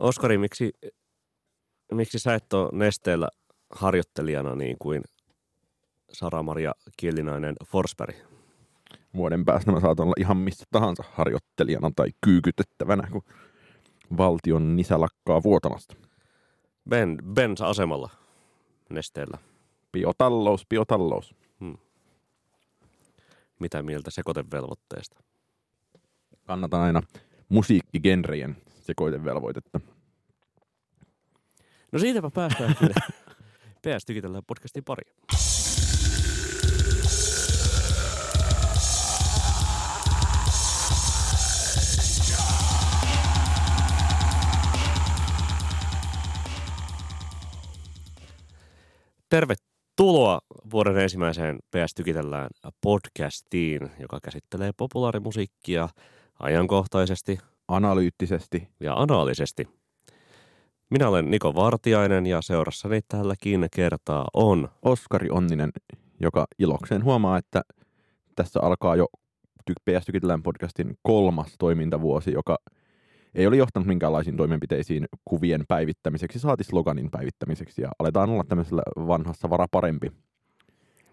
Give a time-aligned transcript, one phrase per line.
[0.00, 0.72] Oskari, miksi,
[1.92, 3.28] miksi sä et ole nesteellä
[3.70, 5.02] harjoittelijana niin kuin
[6.12, 8.16] Sara-Maria Kielinainen Forsberg?
[9.14, 13.22] Vuoden päästä mä saatan olla ihan missä tahansa harjoittelijana tai kyykytettävänä, kun
[14.16, 15.96] valtion nisä lakkaa vuotamasta.
[16.88, 18.10] Ben, bensa-asemalla
[18.90, 19.38] nesteellä.
[19.92, 21.34] Biotalous, biotalous.
[23.58, 25.22] Mitä mieltä sekoitevelvoitteesta?
[26.46, 27.02] Kannatan aina
[27.48, 28.56] musiikkigenrejen
[28.90, 29.80] sekoitevelvoitetta.
[31.92, 32.94] No siitäpä päästään kyllä.
[33.82, 35.02] PS Tykitellään podcastin pari.
[49.28, 50.40] Tervetuloa
[50.72, 52.48] vuoden ensimmäiseen PS Tykitellään
[52.80, 55.88] podcastiin, joka käsittelee populaarimusiikkia
[56.40, 57.38] ajankohtaisesti
[57.70, 59.68] Analyyttisesti ja anaalisesti.
[60.90, 65.70] Minä olen Niko Vartiainen ja seurassani tälläkin kertaa on Oskari Onninen,
[66.20, 67.62] joka ilokseen huomaa, että
[68.36, 69.06] tässä alkaa jo
[69.70, 72.58] PS Tykitellään podcastin kolmas toimintavuosi, joka
[73.34, 79.50] ei ole johtanut minkäänlaisiin toimenpiteisiin kuvien päivittämiseksi, saati sloganin päivittämiseksi, ja aletaan olla tämmöisellä vanhassa
[79.50, 80.12] vara parempi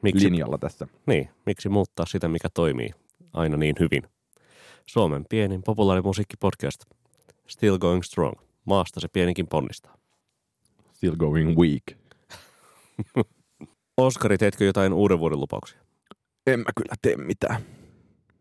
[0.01, 0.87] miksi, linjalla tässä.
[1.05, 2.89] niin, miksi muuttaa sitä, mikä toimii
[3.33, 4.03] aina niin hyvin.
[4.89, 6.85] Suomen pienin populaarimusiikkipodcast.
[7.47, 8.35] Still going strong.
[8.65, 9.97] Maasta se pienikin ponnistaa.
[10.93, 11.83] Still going weak.
[13.97, 15.79] Oskari, teetkö jotain uuden vuoden lupauksia?
[16.47, 17.61] En mä kyllä tee mitään.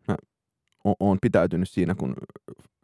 [0.08, 0.16] Mä
[1.00, 2.14] oon pitäytynyt siinä, kun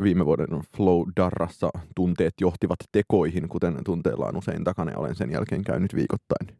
[0.03, 5.31] viime vuoden Flow Darrassa tunteet johtivat tekoihin, kuten tunteella on usein takana, ja olen sen
[5.31, 6.59] jälkeen käynyt viikoittain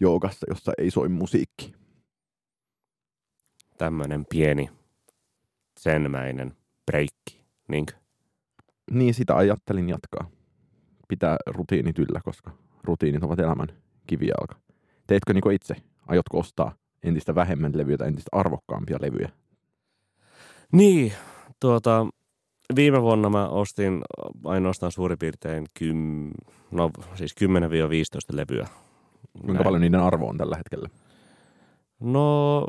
[0.00, 1.74] joogassa, jossa ei soi musiikki.
[3.78, 4.70] Tämmöinen pieni,
[5.82, 6.52] senmäinen
[6.86, 7.44] breikki.
[7.68, 7.92] Niinkö?
[8.90, 10.30] Niin sitä ajattelin jatkaa.
[11.08, 12.50] Pitää rutiinit yllä, koska
[12.84, 13.68] rutiinit ovat elämän
[14.06, 14.56] kivijalka.
[15.06, 15.76] Teetkö niin itse?
[16.06, 19.30] Aiotko ostaa entistä vähemmän levyjä tai entistä arvokkaampia levyjä?
[20.72, 21.12] Niin,
[21.60, 22.06] tuota,
[22.76, 24.02] viime vuonna mä ostin
[24.44, 26.30] ainoastaan suurin piirtein kym,
[26.70, 27.46] no, siis 10-15
[28.36, 28.68] levyä.
[29.32, 29.64] Kuinka Näin.
[29.64, 30.88] paljon niiden arvo on tällä hetkellä?
[32.00, 32.66] No,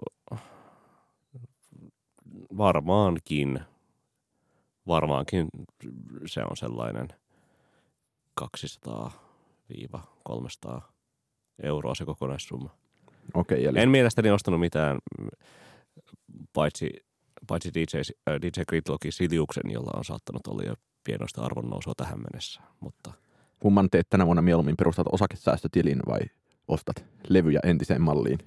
[2.57, 3.59] varmaankin,
[4.87, 5.47] varmaankin
[6.25, 7.07] se on sellainen
[8.41, 10.81] 200-300
[11.63, 12.69] euroa se kokonaissumma.
[13.33, 14.99] Okei, eli En mielestäni ostanut mitään,
[16.53, 16.89] paitsi,
[17.47, 17.97] paitsi DJ,
[18.29, 22.61] äh, DJ Gridlockin Siliuksen, jolla on saattanut olla jo pienoista arvonnousua tähän mennessä.
[22.79, 23.13] Mutta
[23.59, 26.19] kumman teet tänä vuonna mieluummin perustat osakesäästötilin vai
[26.67, 28.39] ostat levyjä entiseen malliin?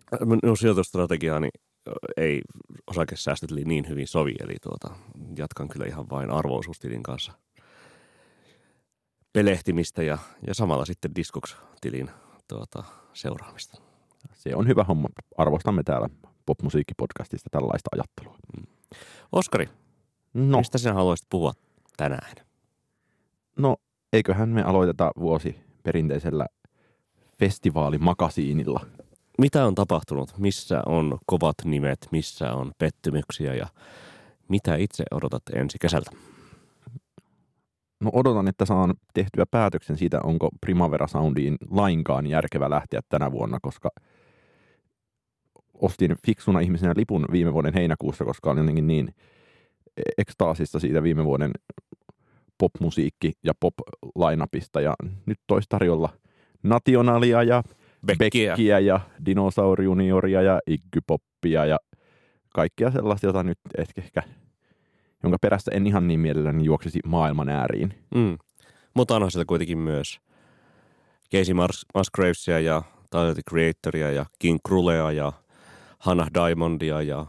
[0.42, 1.58] minun sijoitustrategiaani ö,
[2.16, 2.40] ei
[2.86, 4.96] osakesäästötili niin hyvin sovi, eli tuota,
[5.38, 7.32] jatkan kyllä ihan vain arvoisuustilin kanssa
[9.32, 12.10] pelehtimistä ja, ja samalla sitten Discogs-tilin
[12.48, 13.82] tuota, seuraamista.
[14.32, 15.08] Se on hyvä homma.
[15.36, 16.08] Arvostamme täällä
[16.46, 18.38] popmusiikkipodcastista tällaista ajattelua.
[19.32, 19.68] Oskari,
[20.34, 21.52] No, mistä sinä haluaisit puhua
[21.96, 22.34] tänään?
[23.58, 23.76] no
[24.12, 26.46] eiköhän me aloiteta vuosi perinteisellä
[27.38, 28.86] festivaalimakasiinilla.
[29.38, 30.38] Mitä on tapahtunut?
[30.38, 32.08] Missä on kovat nimet?
[32.10, 33.54] Missä on pettymyksiä?
[33.54, 33.66] Ja
[34.48, 36.10] mitä itse odotat ensi kesältä?
[38.00, 43.58] No odotan, että saan tehtyä päätöksen siitä, onko Primavera Soundiin lainkaan järkevä lähteä tänä vuonna,
[43.62, 43.90] koska
[45.74, 49.14] ostin fiksuna ihmisenä lipun viime vuoden heinäkuussa, koska olin jotenkin niin
[50.18, 51.50] ekstaasissa siitä viime vuoden
[52.58, 54.80] popmusiikki- ja pop-lainapista.
[54.80, 54.94] Ja
[55.26, 56.08] nyt tois tarjolla
[56.62, 57.62] Nationalia ja
[58.06, 58.52] Beckiä.
[58.52, 61.78] Beckiä ja Dinosaur Junioria ja Iggy Poppia ja
[62.54, 64.22] kaikkia sellaista, jota nyt ehkä
[65.22, 67.94] jonka perässä en ihan niin mielelläni juoksisi maailman ääriin.
[68.14, 68.38] Mm.
[68.94, 70.20] Mutta onhan sieltä kuitenkin myös
[71.32, 75.32] Casey Mus- Musgravesia ja Tyler the Creatoria ja King Krulea ja
[75.98, 77.26] Hannah Diamondia ja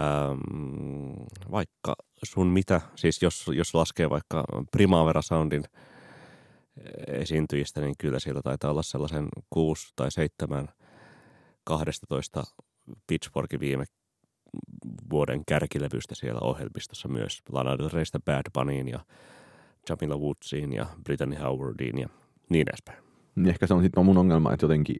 [0.00, 1.14] äm,
[1.50, 5.64] vaikka sun mitä, siis jos, jos laskee vaikka Primavera Soundin
[7.06, 10.68] esiintyjistä, niin kyllä sieltä taitaa olla sellaisen 6 tai 7
[11.64, 12.44] 12
[13.06, 13.84] Pitchforkin viime
[15.10, 17.42] vuoden kärkilevystä siellä ohjelmistossa myös.
[17.52, 19.00] Lana Del Reystä Bad Bunnyin ja
[19.88, 22.08] Jamila Woodsiin ja Brittany Howardiin ja
[22.48, 23.04] niin edespäin.
[23.46, 24.96] Ehkä se on sitten mun ongelma, että jotenkin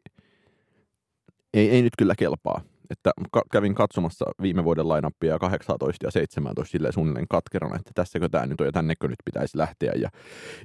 [1.53, 2.61] ei, ei nyt kyllä kelpaa.
[2.91, 8.29] Että ka- kävin katsomassa viime vuoden lainappia 18 ja 17 silleen suunnilleen katkerana, että tässäkö
[8.29, 9.91] tämä nyt on ja tännekö nyt pitäisi lähteä.
[9.95, 10.09] Ja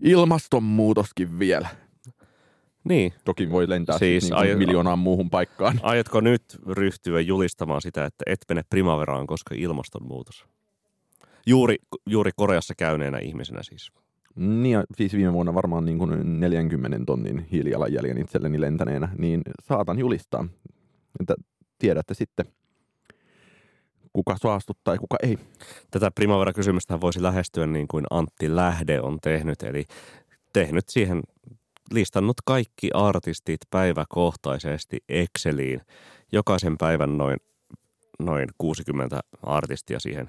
[0.02, 1.68] ilmastonmuutoskin vielä.
[2.84, 3.12] Niin.
[3.24, 5.80] Toki voi lentää Siis niin ai- miljoonaan muuhun paikkaan.
[5.82, 10.46] Aiotko nyt ryhtyä julistamaan sitä, että et mene primaveraan, koska ilmastonmuutos?
[11.46, 11.76] Juuri,
[12.06, 13.92] juuri Koreassa käyneenä ihmisenä siis.
[14.36, 19.98] Niin ja siis viime vuonna varmaan niin kuin 40 tonnin hiilijalanjäljen itselleni lentäneenä, niin saatan
[19.98, 20.48] julistaa,
[21.20, 21.34] että
[21.78, 22.46] tiedätte sitten,
[24.12, 25.38] kuka saastuttaa ja kuka ei.
[25.90, 29.84] Tätä Primavera-kysymystä voisi lähestyä niin kuin Antti Lähde on tehnyt, eli
[30.52, 31.22] tehnyt siihen
[31.92, 35.80] listannut kaikki artistit päiväkohtaisesti Exceliin.
[36.32, 37.36] Jokaisen päivän noin,
[38.18, 40.28] noin 60 artistia siihen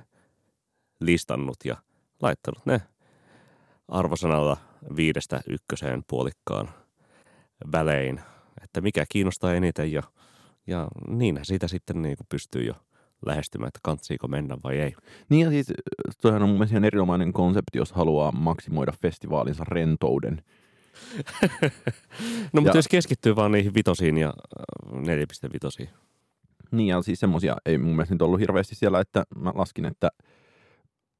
[0.99, 1.77] listannut ja
[2.21, 2.81] laittanut ne
[3.87, 4.57] arvosanalla
[4.95, 6.69] viidestä ykköseen puolikkaan
[7.71, 8.21] välein,
[8.63, 10.03] että mikä kiinnostaa eniten ja,
[10.67, 12.73] ja niinhän siitä sitten niin kuin pystyy jo
[13.25, 14.93] lähestymään, että kantsiiko mennä vai ei.
[15.29, 15.73] Niin ja siis
[16.21, 20.41] toihan on mun mielestä ihan erinomainen konsepti, jos haluaa maksimoida festivaalinsa rentouden.
[22.53, 24.33] no mutta Ja- jos keskittyy vaan niihin vitosiin ja
[24.89, 25.01] äh,
[25.83, 25.89] 4.5.
[26.71, 30.09] Niin ja siis semmosia ei mun mielestä nyt ollut hirveästi siellä, että mä laskin, että,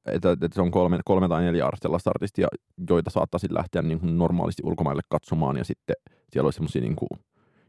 [0.06, 2.48] että, että se on kolme, kolme tai neljä sellaista artistia,
[2.90, 5.96] joita saattaisin lähteä niin kuin normaalisti ulkomaille katsomaan ja sitten
[6.30, 7.08] siellä olisi semmosia niin kuin,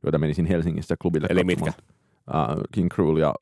[0.04, 1.74] joita menisin Helsingissä klubille Eli katsomaan.
[2.36, 3.34] Äh, King Cruel ja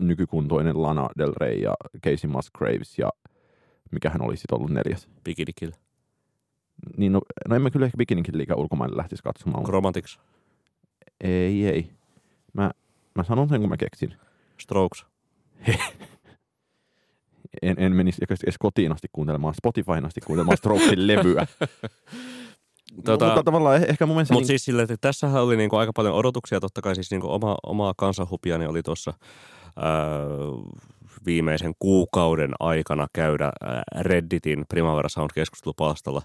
[0.00, 1.74] nykykuntoinen Lana Del Rey ja
[2.04, 3.10] Casey Musgraves ja
[3.90, 5.08] mikähän olisi sitten ollut neljäs.
[5.24, 5.72] Bikini Kill.
[6.96, 9.64] Niin no, no en mä kyllä ehkä Bikinikin liikaa ulkomaille lähtisi katsomaan.
[9.64, 10.18] Chromatics.
[11.20, 11.90] Ei, ei.
[12.52, 12.70] Mä,
[13.14, 14.14] mä sanon sen, kun mä keksin.
[14.58, 15.06] Strokes.
[17.62, 21.46] En, en menisi edes kotiin asti kuuntelemaan, Spotifyn asti kuuntelemaan Strokesin levyä.
[22.96, 24.34] Tota- mutta tavallaan eh- ehkä mun mielestä...
[24.34, 27.32] Mutta niin, siis sille, että tässähän oli niinku aika paljon odotuksia, totta kai siis niinku
[27.32, 29.14] oma, omaa kansanhupiani oli tuossa
[31.26, 33.52] viimeisen kuukauden aikana käydä
[34.00, 36.22] Redditin Primavera Sound keskustelupalstalla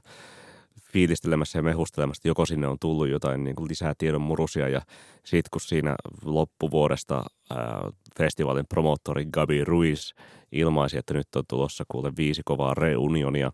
[0.94, 4.68] fiilistelemässä ja mehustelemassa, että joko sinne on tullut jotain niin kuin lisää tiedon murusia.
[4.68, 4.82] Ja
[5.26, 5.96] sitten kun siinä
[6.26, 10.14] loppuvuodesta ää, festivaalin promoottori Gabi Ruiz
[10.52, 13.52] ilmaisi, että nyt on tulossa kuule viisi kovaa reunionia,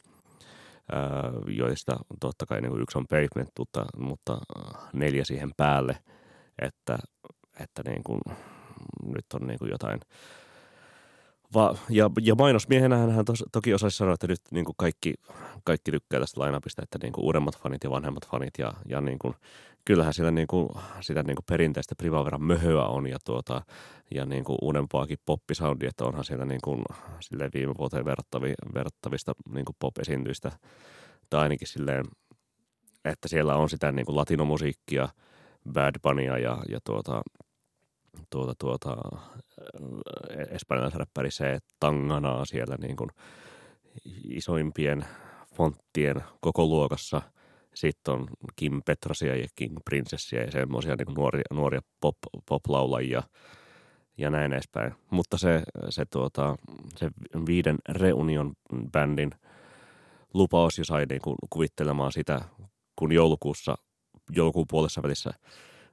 [1.48, 5.98] joista totta kai niin yksi on pavement, mutta, mutta äh, neljä siihen päälle,
[6.62, 6.98] että,
[7.60, 8.22] että niin kuin,
[9.06, 10.00] nyt on niin kuin jotain
[11.53, 15.13] Va- ja, ja mainosmiehenä hän tos, toki osaisi sanoa, että nyt niin kuin kaikki,
[15.63, 18.53] kaikki tykkää tästä lainapista, että niin kuin uudemmat fanit ja vanhemmat fanit.
[18.57, 19.33] Ja, ja niin kuin,
[19.85, 20.69] kyllähän siellä niin kuin,
[21.01, 23.61] sitä niin kuin perinteistä Primaveran möhöä on ja, tuota,
[24.11, 26.83] ja niin kuin uudempaakin poppisoundia, että onhan siellä niin kuin,
[27.53, 30.51] viime vuoteen verrattavi, verrattavista niin kuin pop-esiintyistä.
[31.29, 32.05] Tai ainakin silleen,
[33.05, 35.09] että siellä on sitä niin kuin latinomusiikkia,
[35.73, 37.21] Bad Bunya ja, ja tuota,
[38.29, 38.95] tuota, tuota,
[40.50, 43.10] espanjalaisen räppäri se Tanganaa siellä niin kuin
[44.24, 45.06] isoimpien
[45.56, 47.22] fonttien koko luokassa.
[47.74, 53.24] Sitten on Kim Petrasia ja King Princessia ja semmoisia niin nuoria, nuoria pop, pop-laulajia
[54.18, 54.94] ja näin edespäin.
[55.12, 56.56] Mutta se, se, tuota,
[56.96, 57.10] se
[57.48, 58.54] viiden reunion
[58.92, 59.31] bändin
[60.34, 62.42] lupaus jo sai niin kuin kuvittelemaan sitä,
[62.96, 63.75] kun joulukuussa,
[64.31, 65.34] joulukuun puolessa välissä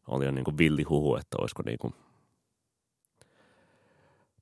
[0.09, 1.95] oli jo niin kuin villihuhu, että olisiko niin kuin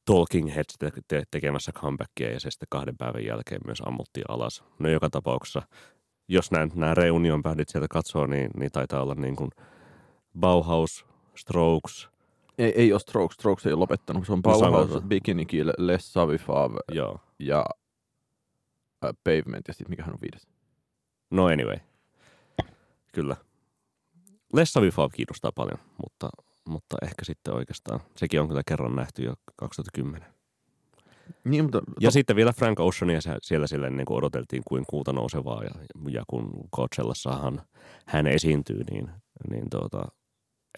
[0.04, 4.64] Talking Heads te- te- tekemässä comebackia ja se sitten kahden päivän jälkeen myös ammuttiin alas.
[4.78, 5.62] No joka tapauksessa,
[6.28, 9.50] jos nämä, nämä reunion bändit sieltä katsoo, niin, niin taitaa olla niin kuin
[10.40, 12.08] Bauhaus, Strokes,
[12.58, 14.26] ei, ei ole Strokes, Strokes ei ole lopettanut.
[14.26, 15.08] Se on No, Bauhaus, sanotaan.
[15.08, 17.19] Bikini Kill, Les Savifav joo.
[17.38, 17.64] ja
[19.05, 20.46] äh, Pavement ja sitten mikähän on viides.
[21.31, 21.76] No anyway.
[23.12, 23.36] Kyllä.
[24.53, 26.29] Les Savifab kiinnostaa paljon, mutta,
[26.69, 28.00] mutta ehkä sitten oikeastaan.
[28.16, 30.28] Sekin on kyllä kerran nähty jo 2010.
[31.44, 35.64] Niin, mutta Ja sitten vielä Frank Oceania siellä sille niin kuin odoteltiin kuin kuuta nousevaa
[35.64, 35.70] ja,
[36.10, 37.62] ja kun Coachellassahan
[38.06, 39.10] hän esiintyy, niin,
[39.50, 40.02] niin tuota,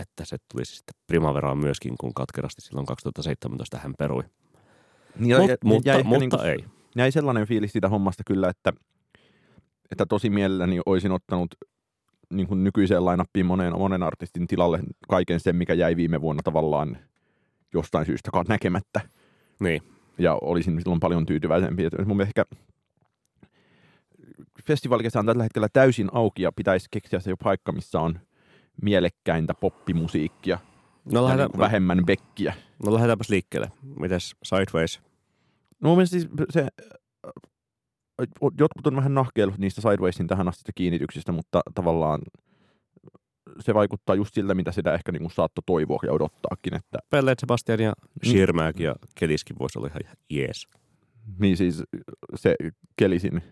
[0.01, 4.23] että se tulisi sitten Primaveraan myöskin, kun katkerasti silloin 2017 hän perui.
[5.19, 6.65] niin, Mut, ja- mutta jäi mutta niinku- ei.
[6.97, 8.73] jäi sellainen fiilis siitä hommasta kyllä, että,
[9.91, 11.55] että tosi mielelläni olisin ottanut
[12.37, 16.99] niin kuin nykyiseen lainappiin monen, monen artistin tilalle kaiken sen, mikä jäi viime vuonna tavallaan
[17.75, 19.01] jostain syystä näkemättä.
[19.61, 19.83] Niin,
[20.19, 21.85] Ja olisin silloin paljon tyytyväisempi.
[21.85, 22.57] Että mun mielestä ehkä
[24.67, 28.21] festivaalikesä on tällä hetkellä täysin auki ja pitäisi keksiä se jo paikka, missä on
[28.83, 30.59] mielekkäintä poppimusiikkia
[31.05, 32.55] no, ja lähdetään, niin vähemmän bekkiä.
[32.87, 33.73] no lähdetäänpäs liikkeelle.
[34.01, 35.01] Mites Sideways?
[35.81, 36.69] No mun siis se,
[38.59, 42.21] jotkut on vähän nahkeillut niistä Sidewaysin tähän asti kiinnityksistä, mutta tavallaan
[43.61, 47.39] se vaikuttaa just siltä, mitä sitä ehkä niin kuin saattoi toivoa ja odottaakin, että Pelleet
[47.39, 47.93] Sebastian ja.
[48.27, 50.69] Schirmäki ja Keliskin voisi olla ihan jees.
[51.39, 51.83] niin siis
[52.35, 52.55] se
[52.97, 53.43] kelisin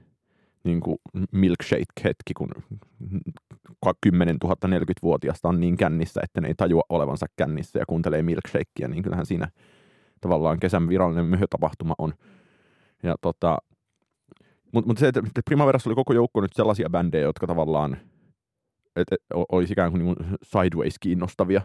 [0.65, 0.97] niin kuin
[1.33, 2.49] milkshake-hetki, kun
[4.01, 8.89] 10 000 40-vuotiaasta on niin kännissä, että ne ei tajua olevansa kännissä ja kuuntelee milkshakea,
[8.89, 9.49] niin kyllähän siinä
[10.21, 12.15] tavallaan kesän virallinen myhötapahtuma on.
[13.03, 13.59] Ja tota,
[14.73, 17.97] Mutta mut se, että Primaverassa oli koko joukko nyt sellaisia bändejä, jotka tavallaan
[18.97, 19.21] et, et,
[19.53, 21.63] olisi ikään kuin, niin kuin sideways kiinnostavia,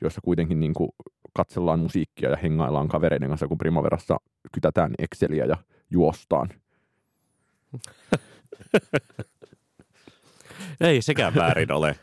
[0.00, 0.90] joissa kuitenkin niin kuin
[1.36, 4.16] katsellaan musiikkia ja hengaillaan kavereiden kanssa, kun Primaverassa
[4.52, 5.56] kytätään Exceliä ja
[5.90, 6.48] juostaan.
[10.80, 11.96] Ei sekään väärin ole.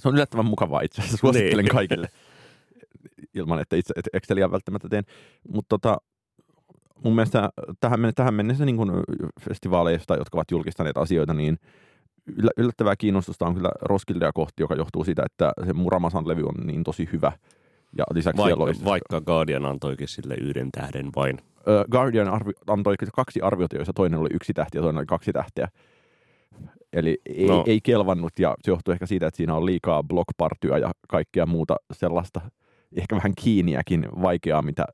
[0.00, 1.16] Se on yllättävän mukavaa itse asiassa.
[1.16, 1.74] Suosittelen Niin.
[1.74, 2.08] kaikille.
[3.34, 5.04] Ilman, että itse että Exceliä välttämättä teen.
[5.48, 5.96] Mutta tota,
[7.04, 7.50] mun mielestä
[7.80, 8.90] tähän, tähän mennessä niin kuin
[9.40, 11.58] festivaaleista, jotka ovat julkistaneet asioita, niin
[12.26, 16.66] yllä- yllättävää kiinnostusta on kyllä Roskildea kohti, joka johtuu siitä, että se Muramasan levy on
[16.66, 17.32] niin tosi hyvä.
[17.98, 18.72] Ja lisäksi Vaikka, oli...
[18.84, 21.38] vaikka Guardian antoikin sille yhden tähden vain.
[21.90, 25.68] Guardian arvi, antoi kaksi arviota, joissa toinen oli yksi tähti ja toinen oli kaksi tähteä.
[26.92, 27.64] Eli ei, No.
[27.66, 31.76] ei kelvannut ja se johtuu ehkä siitä, että siinä on liikaa blockpartyä ja kaikkea muuta
[31.92, 32.40] sellaista
[32.96, 34.84] ehkä vähän kiinniäkin vaikeaa, mitä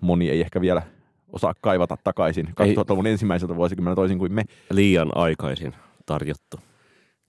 [0.00, 0.82] moni ei ehkä vielä
[1.32, 4.44] osaa kaivata takaisin 2000-luvun ensimmäiseltä vuosikymmeneltä toisin kuin me.
[4.70, 5.74] Liian aikaisin
[6.06, 6.60] tarjottu.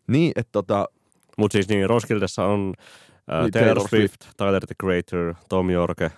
[0.07, 0.85] Niin, että tota,
[1.37, 2.73] Mutta siis niin, Roskildessa on
[3.31, 6.11] äh, Niin, Taylor, Taylor Swift, Tyler the Creator, Tom Jorke,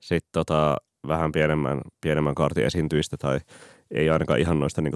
[0.00, 0.76] sitten tota,
[1.08, 3.40] vähän pienemmän, pienemmän kaartin esiintyistä tai
[3.90, 4.94] ei ainakaan ihan noista niin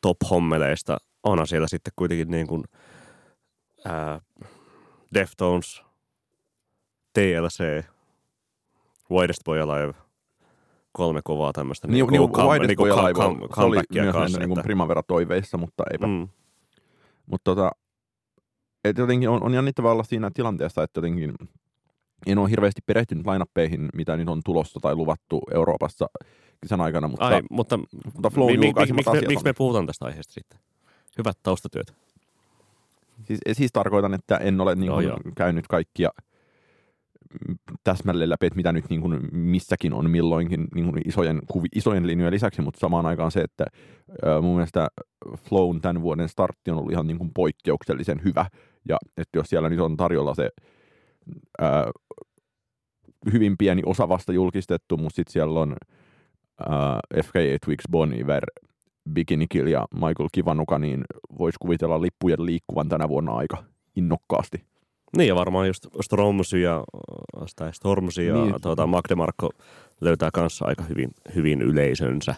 [0.00, 0.96] top-hommeleista.
[1.22, 2.64] Onhan siellä sitten kuitenkin niin kuin,
[3.84, 4.20] ää,
[5.14, 5.82] Deftones,
[7.12, 7.84] TLC,
[9.10, 9.94] Widest Boy Alive,
[10.96, 13.20] kolme kovaa tämmöistä niin, niin, come- Widest niinku Boy come- Alive
[13.54, 16.28] come- oli myös kanssa, niin Primavera-toiveissa, mutta eipä Mm.
[17.26, 17.70] Mutta tota,
[18.84, 21.34] et jotenkin on, on jännittävää olla siinä tilanteessa, että jotenkin
[22.26, 26.06] en ole hirveästi perehtynyt lainappeihin, mitä nyt on tulossa tai luvattu Euroopassa
[26.62, 27.78] kesän aikana, mutta, Ai, mutta
[28.14, 30.58] mutta Flown mi, mi, mi, julkaisemat miksi, me, miksi puhutaan tästä aiheesta sitten?
[31.18, 31.94] Hyvät taustatyöt.
[33.24, 35.18] Siis, siis tarkoitan, että en ole niin joo.
[35.36, 36.10] käynyt kaikkia
[37.84, 41.40] täsmälleen läpi, että mitä nyt niin kuin missäkin on milloinkin niin kuin isojen,
[41.74, 43.64] isojen linjojen lisäksi, mutta samaan aikaan se, että
[44.42, 44.88] mun mielestä
[45.48, 48.46] Flown tämän vuoden startti on ollut ihan niin kuin poikkeuksellisen hyvä,
[48.88, 50.50] ja että jos siellä nyt on tarjolla se
[51.62, 51.64] ö,
[53.32, 55.76] hyvin pieni osa vasta julkistettu, mutta sitten siellä on
[56.60, 58.44] ö, FKA Twix Bon Iver,
[59.10, 61.04] Bikini Kill ja Michael Kivanuka, niin
[61.38, 63.64] voisi kuvitella lippujen liikkuvan tänä vuonna aika
[63.96, 64.73] innokkaasti.
[65.16, 66.84] Niin ja varmaan just Stormzy ja,
[67.56, 68.54] tai Stormzy ja Niin.
[68.62, 69.50] tuota, Magde Markko
[70.00, 72.34] löytää kanssa aika hyvin, hyvin yleisönsä.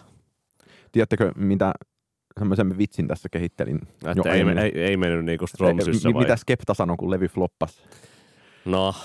[0.91, 1.73] Tiedättekö, mitä
[2.39, 3.79] semmoisen vitsin tässä kehittelin?
[3.93, 4.57] Että jo ei, aiemmin?
[4.57, 6.23] ei, ei, mennyt niinku Stormzyssä Mi- vai?
[6.23, 7.83] Mitä Skepta sanoi, kun levy floppas?
[8.65, 8.95] No,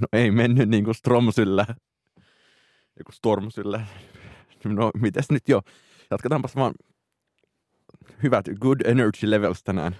[0.00, 1.66] No ei mennyt niin kuin Stromsyllä.
[2.98, 3.86] Joku Stormsyllä.
[4.64, 5.62] No mites nyt jo?
[6.10, 6.74] Jatketaanpas vaan
[8.22, 9.96] hyvät good energy levels tänään.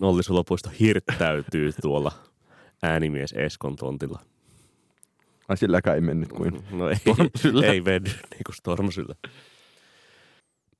[0.00, 2.12] Olli Sulopuisto hirttäytyy tuolla
[2.82, 4.20] äänimies Eskon tontilla.
[5.48, 6.64] Ai silläkään ei mennyt kuin.
[6.70, 7.66] No ei, Stormzyllä.
[7.66, 9.14] ei mennyt niinku Stormzyllä.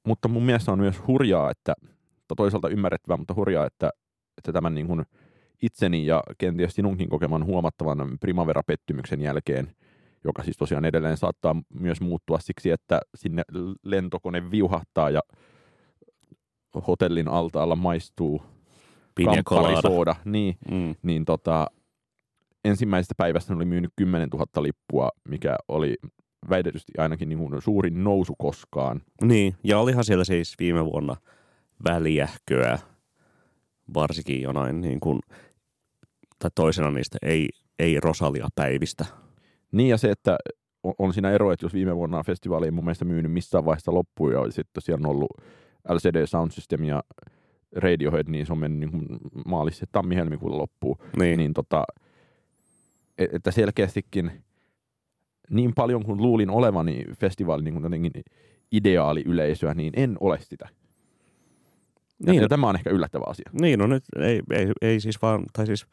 [0.07, 1.75] Mutta mun mielestä on myös hurjaa, että,
[2.37, 3.91] toisaalta ymmärrettävää, mutta hurjaa, että,
[4.39, 5.05] että tämän niin kuin
[5.63, 9.75] itseni ja kenties sinunkin kokeman huomattavan Primavera-pettymyksen jälkeen,
[10.25, 13.43] joka siis tosiaan edelleen saattaa myös muuttua siksi, että sinne
[13.83, 15.21] lentokone viuhahtaa ja
[16.87, 18.43] hotellin altaalla maistuu
[19.25, 20.95] Kampparisooda, niin, Mm.
[21.03, 21.67] niin tota,
[22.65, 25.97] ensimmäisestä päivästä ne oli myynyt 10 000 lippua, mikä oli
[26.51, 29.03] väitetysti ainakin niin kuin suurin nousu koskaan.
[29.23, 31.17] Niin, ja olihan siellä siis viime vuonna
[31.85, 32.79] väliähköä,
[33.95, 35.21] varsinkin jonain niin kuin,
[36.39, 39.05] tai toisena niistä ei, ei Rosalia-päivistä.
[39.73, 40.39] Niin ja se, että
[40.83, 43.95] on, on siinä ero, että jos viime vuonna festivaali ei mun mielestä myynyt missään vaiheessa
[43.95, 45.31] loppuun ja sitten tosiaan ollut
[45.89, 47.03] LCD Sound System ja
[47.77, 50.97] Radiohead, niin se on mennyt niin maalis- ja tammi-helmikuulla loppuun.
[51.19, 51.85] Niin, Niin tota,
[53.19, 54.31] et- että selkeästikin
[55.51, 58.13] niin paljon kuin luulin olevani festivaalin niin kuin jotenkin
[58.73, 60.69] ideaali yleisöä, niin en ole sitä.
[62.27, 62.43] Ja, Niin.
[62.43, 63.51] ja tämä on ehkä yllättävä asia.
[63.61, 65.87] niin no nyt ei, ei, ei siis vaan, tai siis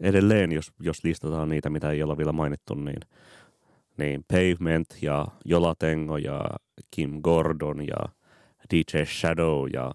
[0.00, 3.00] edelleen, jos, jos listataan niitä, mitä ei olla vielä mainittu, niin,
[3.96, 6.40] niin Pavement ja Jolatengo ja
[6.90, 7.96] Kim Gordon ja
[8.74, 9.92] DJ Shadow ja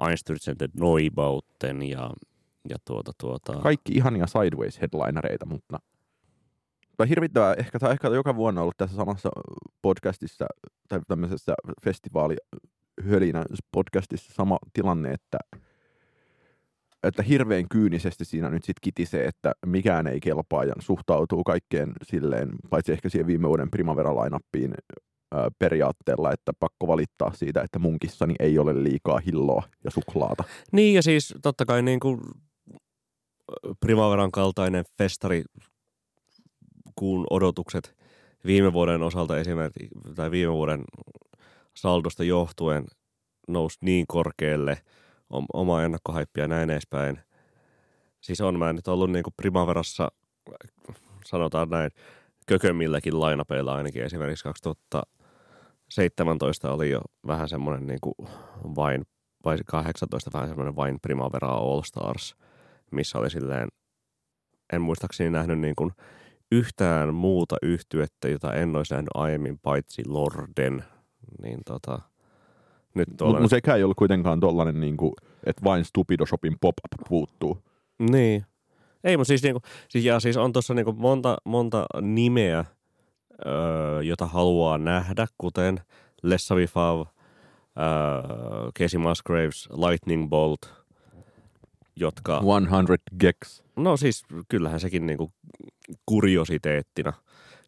[0.00, 2.10] Einstürzen Neubauten ja,
[2.68, 5.78] ja tuota, tuota, Kaikki ihania Sideways-headlinereita, mutta
[6.96, 9.30] tai hirvittävää, ehkä, tai ehkä joka vuonna ollut tässä samassa
[9.82, 10.46] podcastissa
[10.88, 11.54] tai tämmöisessä
[11.84, 12.36] festivaali
[13.08, 15.38] hölinä podcastissa sama tilanne, että,
[17.02, 22.50] että hirveän kyynisesti siinä nyt sitten kitisee, että mikään ei kelpaa ja suhtautuu kaikkeen silleen,
[22.70, 24.74] paitsi ehkä siihen viime vuoden Primavera-lainappiin
[25.58, 30.44] periaatteella, että pakko valittaa siitä, että mun kissani ei ole liikaa hilloa ja suklaata.
[30.72, 32.20] Niin ja siis totta kai niin kuin
[33.80, 35.44] Primaveran kaltainen festari,
[36.94, 37.96] kuun odotukset
[38.46, 40.84] viime vuoden osalta esimerkiksi, tai viime vuoden
[41.74, 42.86] saldosta johtuen
[43.48, 44.78] nousi niin korkealle,
[45.52, 47.18] oma ennakkohaippi ja näin edespäin.
[48.20, 50.12] Siis on mä nyt ollut niin kuin Primaverassa,
[51.24, 51.90] sanotaan näin,
[52.46, 54.02] kökömmilläkin lainapeilla ainakin.
[54.02, 54.48] Esimerkiksi
[55.90, 58.14] 2017 oli jo vähän semmoinen niin kuin
[58.76, 59.04] vain,
[59.44, 62.36] vai 18 vähän semmoinen vain Primavera All Stars,
[62.90, 63.68] missä oli silleen,
[64.72, 65.90] en muistaakseni nähnyt niin kuin
[66.52, 70.84] yhtään muuta yhtyettä, jota en olisi nähnyt aiemmin, paitsi Lorden.
[71.42, 72.00] Niin tota,
[72.94, 75.12] nyt Mutta mut sekään ei ollut kuitenkaan tollainen, niin kuin,
[75.46, 77.58] että vain Stupido Shopin pop-up puuttuu.
[78.10, 78.46] Niin.
[79.04, 82.64] Ei, mutta siis, niinku, siis, ja siis on tuossa niinku monta, monta nimeä,
[83.46, 85.80] öö, jota haluaa nähdä, kuten
[86.22, 87.06] Lessa Vifav, öö,
[88.78, 90.60] Casey Musgraves, Lightning Bolt,
[91.96, 92.40] jotka...
[92.70, 93.62] 100 Gex.
[93.76, 95.32] No siis kyllähän sekin niinku
[96.06, 97.12] kuriositeettina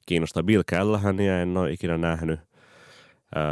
[0.07, 0.43] kiinnostaa.
[0.43, 2.41] Bill Callaghania en ole ikinä nähnyt.
[3.37, 3.43] Öö,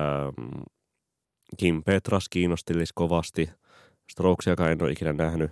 [1.57, 3.51] Kim Petras kiinnostelisi kovasti.
[4.11, 5.51] Strokesia en ole ikinä nähnyt.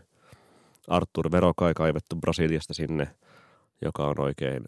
[0.88, 3.08] Artur Verokai kaivettu Brasiliasta sinne,
[3.82, 4.64] joka on oikein,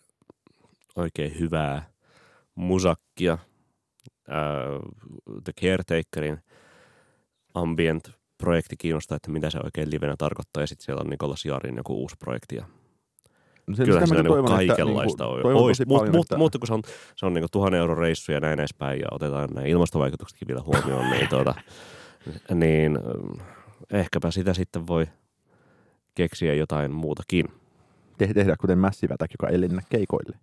[0.96, 1.90] oikein hyvää
[2.54, 3.38] musakkia.
[5.44, 6.38] The Caretakerin
[7.54, 10.62] ambient-projekti kiinnostaa, että mitä se oikein livenä tarkoittaa.
[10.62, 12.56] Ja sitten siellä on Nikolas Jarin joku uusi projekti.
[12.56, 12.64] Ja
[13.66, 16.74] no se, Kyllä se on niinku kaikenlaista että, niin kuin, Mutta mut, mut, kun se
[16.74, 16.82] on,
[17.16, 21.10] se on niinku tuhannen euron reissu ja näin edespäin ja otetaan nämä ilmastovaikutuksetkin vielä huomioon,
[21.10, 21.54] niin, tuota,
[22.54, 22.98] niin
[23.92, 25.06] ehkäpä sitä sitten voi
[26.14, 27.48] keksiä jotain muutakin.
[28.18, 30.38] Te- tehdä kuten Massive Attack, joka ei lennä keikoille.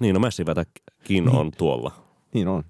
[0.00, 1.36] Niin, no Massive Attackkin niin.
[1.36, 1.92] on tuolla.
[2.34, 2.62] Niin on.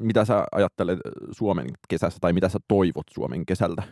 [0.00, 0.98] Mitä sä ajattelet
[1.32, 3.82] Suomen kesästä tai mitä sä toivot Suomen kesältä?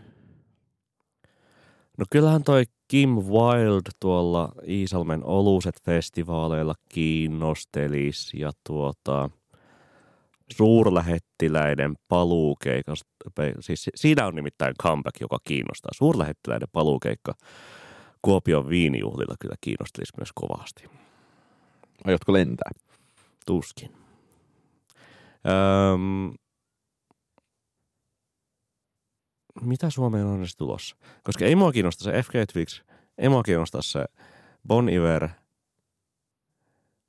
[1.98, 9.30] No kyllähän toi Kim Wild tuolla Iisalmen Oluset-festivaaleilla kiinnostelis ja tuota,
[10.52, 12.94] suurlähettiläiden paluukeikka,
[13.60, 15.90] siis siinä on nimittäin comeback, joka kiinnostaa.
[15.94, 17.34] Suurlähettiläiden paluukeikka
[18.22, 20.84] Kuopion viinijuhlilla kyllä kiinnostelisi myös kovasti.
[22.04, 22.70] Aiotko lentää?
[23.46, 23.96] Tuskin.
[25.94, 26.34] Öm,
[29.60, 30.96] mitä Suomeen on edes tulossa?
[31.22, 32.82] Koska ei mua kiinnosta se FK Twix,
[33.18, 34.04] ei mua kiinnosta se
[34.68, 35.28] Bon Iver.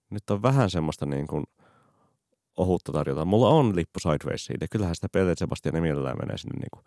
[0.09, 1.43] Nyt on vähän semmoista niin kuin–
[2.59, 3.25] ohutta tarjota.
[3.25, 6.85] Mulla on lippu Sidewaysiin ja kyllähän sitä Pelle Sebastian mielellään menee sinne niin kuin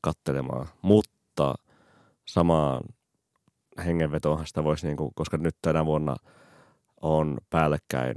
[0.00, 0.68] kattelemaan.
[0.82, 1.54] Mutta
[2.28, 2.82] samaan
[3.84, 6.16] hengenvetoonhan sitä voisi, niin kuin, koska nyt tänä vuonna
[7.04, 8.14] on päällekkäin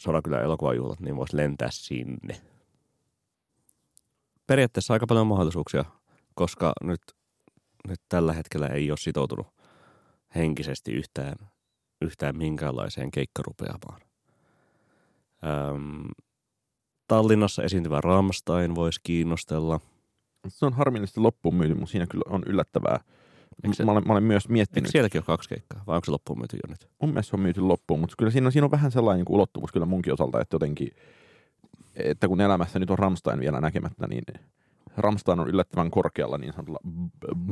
[0.00, 2.40] Sodankylän elokuvajuhlat, niin voisi lentää sinne.
[4.46, 5.84] Periaatteessa aika paljon mahdollisuuksia,
[6.34, 7.00] koska nyt,
[7.88, 9.46] nyt tällä hetkellä ei ole sitoutunut
[10.34, 11.34] henkisesti yhtään,
[12.02, 14.00] yhtään minkäänlaiseen keikkarupeamaan.
[15.46, 16.08] Öm,
[17.08, 19.80] Tallinnassa esiintyvä Ramstein voisi kiinnostella.
[20.48, 23.00] Se on harmillisesti loppuun myyty, mutta siinä kyllä on yllättävää.
[23.72, 24.84] Se, mä, olen, mä olen myös miettinyt.
[24.84, 26.88] Eikö sielläkin ole kaksi keikkaa, vai onko se loppuun myyty jo nyt?
[27.02, 29.34] Mun mielestä se on myyty loppuun, mutta kyllä siinä on, siinä on vähän sellainen niin
[29.34, 30.90] ulottuvuus kyllä munkin osalta, että jotenkin,
[31.94, 34.24] että kun elämässä nyt on Ramstein vielä näkemättä, niin
[34.96, 36.78] Ramstein on yllättävän korkealla niin sanotulla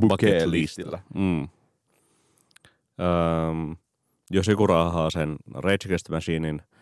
[0.01, 0.99] bucket-listillä.
[1.15, 1.43] Mm.
[1.43, 1.49] Öm,
[4.31, 6.63] jos joku raahaa sen Rage Against Machinein–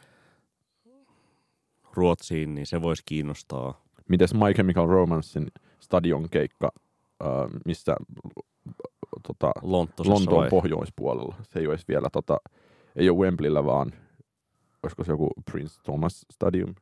[1.94, 3.84] Ruotsiin, niin se voisi kiinnostaa.
[4.08, 5.46] Mites My Chemical Romancein
[5.80, 6.72] stadion keikka,
[7.22, 7.28] äh,
[7.66, 7.96] missä
[9.26, 11.34] tota, Lontoon pohjoispuolella.
[11.42, 12.36] Se ei ole vielä, tota,
[12.96, 13.92] ei ole Wembleyllä, vaan
[14.82, 16.74] olisiko se joku Prince Thomas Stadium,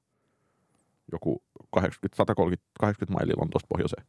[1.13, 4.07] joku 80, 130, 80 mailia Lontoosta pohjoiseen.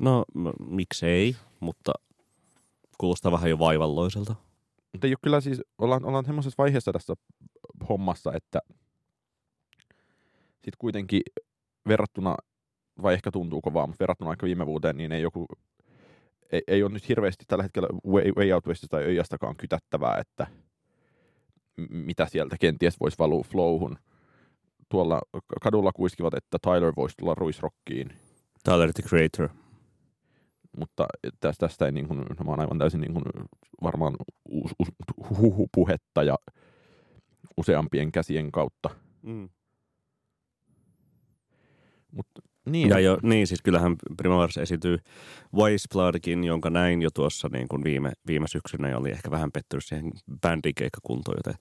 [0.00, 1.92] No, m- miksei, mutta
[2.98, 4.34] kuulostaa vähän jo vaivalloiselta.
[4.92, 7.14] Mutta ei ole kyllä siis, ollaan, ollaan semmoisessa vaiheessa tässä
[7.88, 8.58] hommassa, että
[10.54, 11.20] sitten kuitenkin
[11.88, 12.36] verrattuna,
[13.02, 15.46] vai ehkä tuntuu kovaa, mutta verrattuna aika viime vuoteen, niin ei joku
[16.52, 20.46] ei, ei ole nyt hirveästi tällä hetkellä Way, way Out Westista tai Öijästäkaan kytättävää, että
[21.88, 23.98] mitä sieltä kenties voisi valua flowhun.
[24.88, 25.20] Tuolla
[25.62, 28.12] kadulla kuiskivat, että Tyler voisi tulla Ruisrockiin.
[28.64, 29.48] Tyler the Creator.
[30.78, 31.06] Mutta
[31.40, 33.24] tästä, tästä ei niin kuin, mä oon aivan täysin niin kuin,
[33.82, 34.16] varmaan
[34.50, 34.88] us, us,
[35.38, 36.38] huhupuhetta ja
[37.56, 38.90] useampien käsien kautta.
[39.22, 39.48] Mm.
[42.12, 42.26] Mut,
[42.66, 42.88] niin.
[42.88, 44.98] Ja jo, niin, siis kyllähän Primaverissa esiintyy
[45.54, 49.84] Wisebloodkin, jonka näin jo tuossa niin kuin viime, viime syksynä ja oli ehkä vähän pettynyt
[49.84, 51.54] siihen bändikeikkakuntoon, joten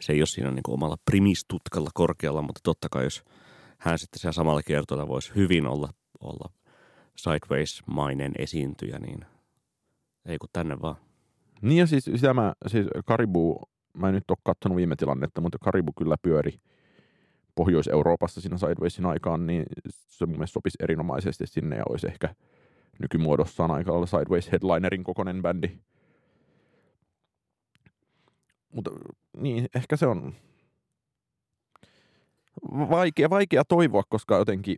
[0.00, 3.24] se ei ole siinä niin kuin omalla primistutkalla korkealla, mutta totta kai jos
[3.78, 5.88] hän sitten siellä samalla kiertoilla voisi hyvin olla,
[6.20, 6.50] olla
[7.16, 9.24] Sideways-mainen esiintyjä, niin
[10.26, 10.96] ei kun tänne vaan.
[11.62, 13.62] Niin ja siis, sitä mä, siis Karibu,
[13.96, 16.58] mä en nyt ole katsonut viime tilannetta, mutta Karibu kyllä pyöri,
[17.54, 22.34] Pohjois-Euroopassa siinä Sidewaysin aikaan, niin se mun mielestä sopisi erinomaisesti sinne ja olisi ehkä
[22.98, 25.68] nykymuodossaan aika lailla Sideways headlinerin kokoinen bändi.
[28.72, 28.90] Mutta
[29.36, 30.34] niin, ehkä se on
[32.72, 34.76] vaikea, vaikea toivoa, koska jotenkin,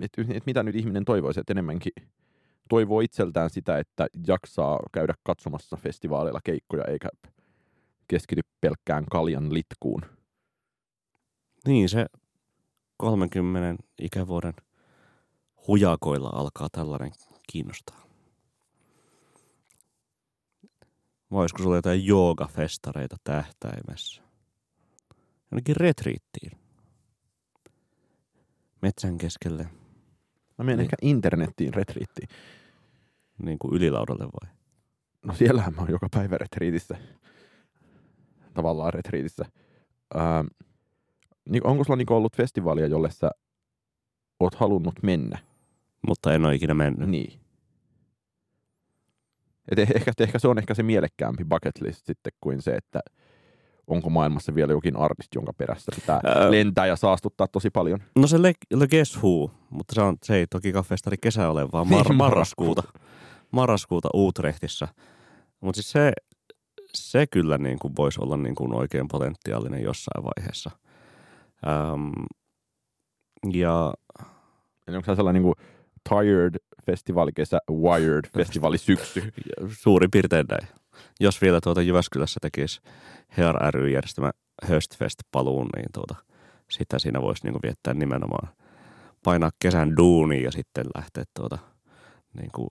[0.00, 1.92] että et mitä nyt ihminen toivoisi, että enemmänkin
[2.68, 7.08] toivoo itseltään sitä, että jaksaa käydä katsomassa festivaaleilla keikkoja eikä
[8.08, 10.02] keskity pelkkään kaljan litkuun.
[11.66, 12.06] Niin, se
[12.96, 14.54] 30 ikävuoden
[15.66, 17.12] hujakoilla alkaa tällainen
[17.52, 18.04] kiinnostaa.
[21.30, 24.22] Voisiko sulla jotain joogafestareita tähtäimessä?
[25.52, 26.52] Ainakin retriittiin.
[28.82, 29.62] Metsän keskelle.
[30.58, 30.84] Mä menen Niin.
[30.84, 32.28] ehkä internettiin retriittiin.
[33.42, 34.54] Niin kuin ylilaudalle vai?
[35.22, 36.96] No siellähän mä oon joka päivä retriitissä.
[38.54, 39.44] Tavallaan retriitissä.
[40.16, 40.46] Ähm,
[41.48, 43.30] niin onko sulla niinku ollut festivaalia, jolle sä
[44.40, 45.38] oot halunnut mennä?
[46.06, 47.08] Mutta en ole ikinä mennyt.
[47.08, 47.40] Niin.
[49.68, 53.00] Et eh- ehkä, ehkä se on ehkä se mielekkäämpi bucket list sitten kuin se, että
[53.86, 58.02] onko maailmassa vielä jokin artisti, jonka perässä pitää Ää, lentää ja saastuttaa tosi paljon.
[58.16, 61.72] No se Le, Le Guess Who, mutta se, on, se ei toki kaffestari kesä ole,
[61.72, 62.82] vaan mar, Niin, marraskuuta.
[63.50, 64.88] Marraskuuta Utrechtissä.
[65.60, 66.12] Mutta siis se,
[66.94, 70.70] se kyllä niin kuin voisi olla niin kuin oikein potentiaalinen jossain vaiheessa.
[71.66, 72.12] Öm,
[73.52, 73.94] ja
[74.88, 75.66] Eli onko se sellainen niin kuin
[76.08, 76.54] tired
[76.86, 79.32] festivaalikesä, wired festivaalisyksy?
[79.68, 80.68] suurin piirtein näin.
[81.20, 82.80] Jos vielä tuota Jyväskylässä tekisi
[83.36, 84.30] Hear ry järjestämä
[84.62, 86.14] Höstfest paluun, niin tuota,
[86.70, 88.48] sitä siinä voisi niinku viettää nimenomaan
[89.24, 91.58] painaa kesän duuniin ja sitten lähteä tuota,
[92.34, 92.68] niinku,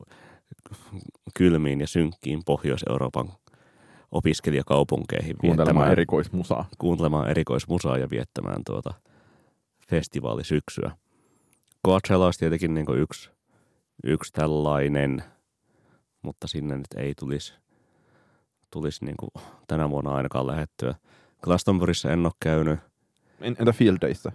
[1.38, 3.30] kylmiin ja synkkiin Pohjois-Euroopan
[4.14, 6.66] opiskelijakaupunkeihin Kuuntelemaan erikoismusaa.
[6.78, 8.94] kuuntelemaan erikoismusaa ja viettämään tuota
[9.90, 10.92] festivaalisyksyä.
[11.86, 13.30] Coachella olisi tietenkin niin yksi,
[14.04, 15.24] yksi tällainen,
[16.22, 17.54] mutta sinne nyt ei tulisi,
[18.72, 19.16] tulisi niin
[19.68, 20.96] tänä vuonna ainakaan lähettyä.
[21.42, 22.80] Glastonburyssa en ole käynyt,
[23.42, 24.32] En- Entä Field Dayssä?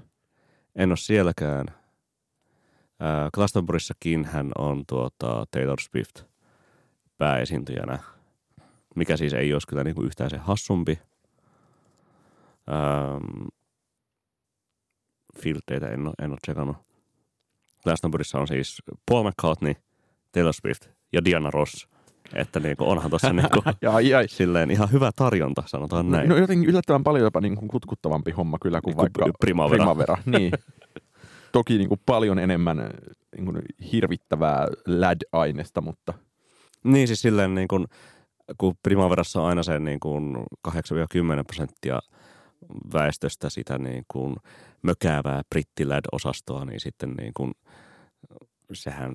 [0.77, 1.67] en ole sielläkään.
[3.01, 6.23] Ää, Glastonburyssakin hän on tuota Taylor Swift
[7.19, 7.99] pääesiintyjänä,
[8.97, 10.99] mikä siis ei olisi kyllä niin kuin yhtään se hassumpi.
[12.73, 13.47] Ähm,
[15.43, 16.77] filteitä en ole, en ole tsekannut.
[17.85, 19.75] Glastonburyssa on siis Paul McCartney,
[20.33, 21.89] Taylor Swift ja Diana Ross.
[22.35, 24.29] Että niin kuin onhan tuossa niin kuin, ai.
[24.29, 26.29] silleen ihan hyvä tarjonta, sanotaan näin.
[26.29, 29.79] No jotenkin yllättävän paljon jopa niin kuin kutkuttavampi homma kyllä kuin Niin vaikka Primavera.
[29.79, 30.17] Primavera.
[30.39, 30.53] Niin.
[31.53, 32.91] Toki niin kuin paljon enemmän
[33.37, 36.15] niin kuin hirvittävää lad-ainesta, mutta
[36.85, 37.87] Niin siis silleen niin kuin,
[38.59, 40.37] kun Primaverassa on aina se niin kuin
[40.69, 40.73] 8-10
[41.47, 42.01] prosenttia
[42.93, 44.37] väestöstä sitä niin kuin
[44.83, 47.53] mökäävää brittilad-osastoa, niin sitten niin kuin,
[48.73, 49.15] sehän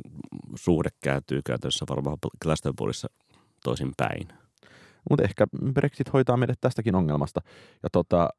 [0.55, 3.07] suhde kääntyy käytännössä varmaan Glastonburyssa
[3.63, 4.27] toisin päin.
[5.09, 7.41] Mutta ehkä Brexit hoitaa meidät tästäkin ongelmasta.
[7.83, 8.29] Ja tota,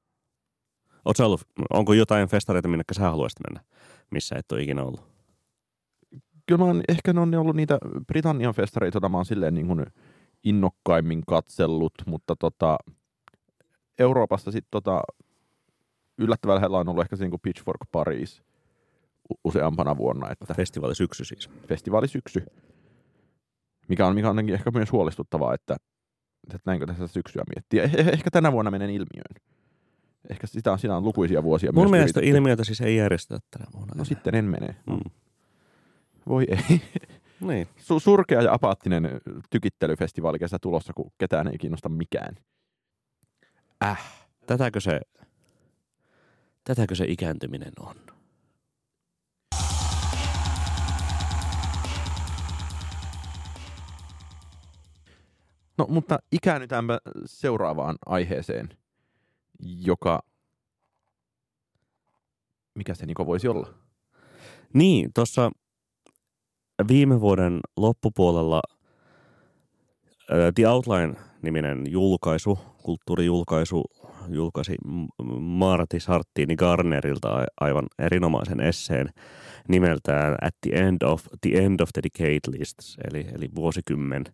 [1.20, 3.64] ollut, onko jotain festareita, minne sä haluaisit mennä,
[4.10, 5.14] missä et ole ikinä ollut?
[6.46, 9.66] kyllä mä oon, ehkä ne on ollut niitä Britannian festareita, joita mä oon silleen niin
[9.66, 9.86] kuin
[10.44, 12.76] innokkaimmin katsellut, mutta tota,
[13.98, 15.02] Euroopassa sitten tota,
[16.18, 18.42] yllättävän lähellä on ollut ehkä se niin kuin Pitchfork Paris
[19.44, 21.50] useampana vuonna, että Festivaalisyksy siis.
[21.68, 22.42] festivaalisyksy,
[23.88, 25.76] mikä on, mikä on ehkä myös huolestuttavaa, että,
[26.44, 27.80] että näinkö tässä syksyä miettii.
[27.80, 29.42] Eh, eh, ehkä tänä vuonna menen ilmiöön.
[30.30, 32.36] Ehkä sitä on, siinä on lukuisia vuosia Mun mielestä yritetty.
[32.36, 33.94] ilmiötä siis ei järjestetä tänä vuonna.
[33.96, 34.76] No sitten en mene.
[34.86, 35.10] Mm.
[36.28, 36.80] Voi ei.
[37.44, 37.68] Niin.
[37.76, 42.36] Su- surkea ja apaattinen tykittelyfestivaalikesä tulossa, kun ketään ei kiinnosta mikään.
[43.84, 44.24] Äh.
[44.46, 45.00] Tätäkö se,
[46.64, 47.96] tätäkö se ikääntyminen on?
[55.78, 58.68] No, mutta ikäännytäänpä seuraavaan aiheeseen,
[59.62, 60.22] joka...
[62.74, 63.74] Mikä se Niko voisi olla?
[64.72, 65.50] Niin, tuossa
[66.88, 68.62] viime vuoden loppupuolella
[70.54, 73.84] The Outline-niminen julkaisu, kulttuurijulkaisu,
[74.28, 79.08] julkaisi M- Marty Sarttini Garnerilta aivan erinomaisen esseen
[79.68, 84.24] nimeltään At the End of, the end of the Decade Lists, eli, eli vuosikymmen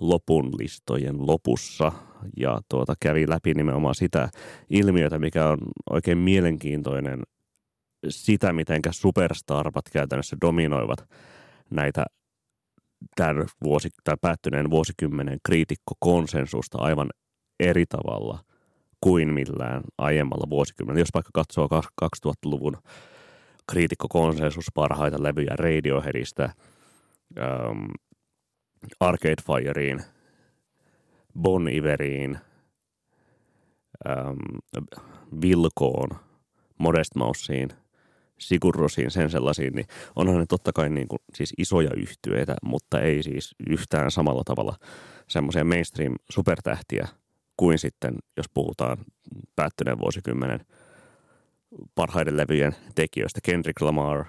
[0.00, 1.92] lopun listojen lopussa.
[2.36, 4.28] Ja tuota, kävi läpi nimenomaan sitä
[4.70, 5.58] ilmiötä, mikä on
[5.90, 7.22] oikein mielenkiintoinen
[8.08, 11.08] sitä, miten superstarpat käytännössä dominoivat
[11.72, 12.04] näitä
[13.16, 17.10] tämän vuosi, tai päättyneen vuosikymmenen kriitikkokonsensusta aivan
[17.60, 18.38] eri tavalla
[19.00, 21.00] kuin millään aiemmalla vuosikymmenellä.
[21.00, 21.68] Jos vaikka katsoo
[22.04, 22.76] 2000-luvun
[23.70, 26.42] kriitikkokonsensus parhaita levyjä Radioheadista,
[27.38, 27.84] ähm,
[29.00, 30.04] Arcade Fireen,
[31.40, 32.38] Bon Iveriin,
[34.08, 34.38] ähm,
[35.40, 36.08] Vilkoon,
[36.78, 37.68] Modest Mouseen,
[38.42, 43.22] Sigurrosiin, sen sellaisiin, niin onhan ne totta kai niin kuin, siis isoja yhtyeitä, mutta ei
[43.22, 44.76] siis yhtään samalla tavalla
[45.28, 47.08] semmoisia mainstream supertähtiä
[47.56, 48.98] kuin sitten, jos puhutaan
[49.56, 50.60] päättyneen vuosikymmenen
[51.94, 53.40] parhaiden levyjen tekijöistä.
[53.42, 54.24] Kendrick Lamar,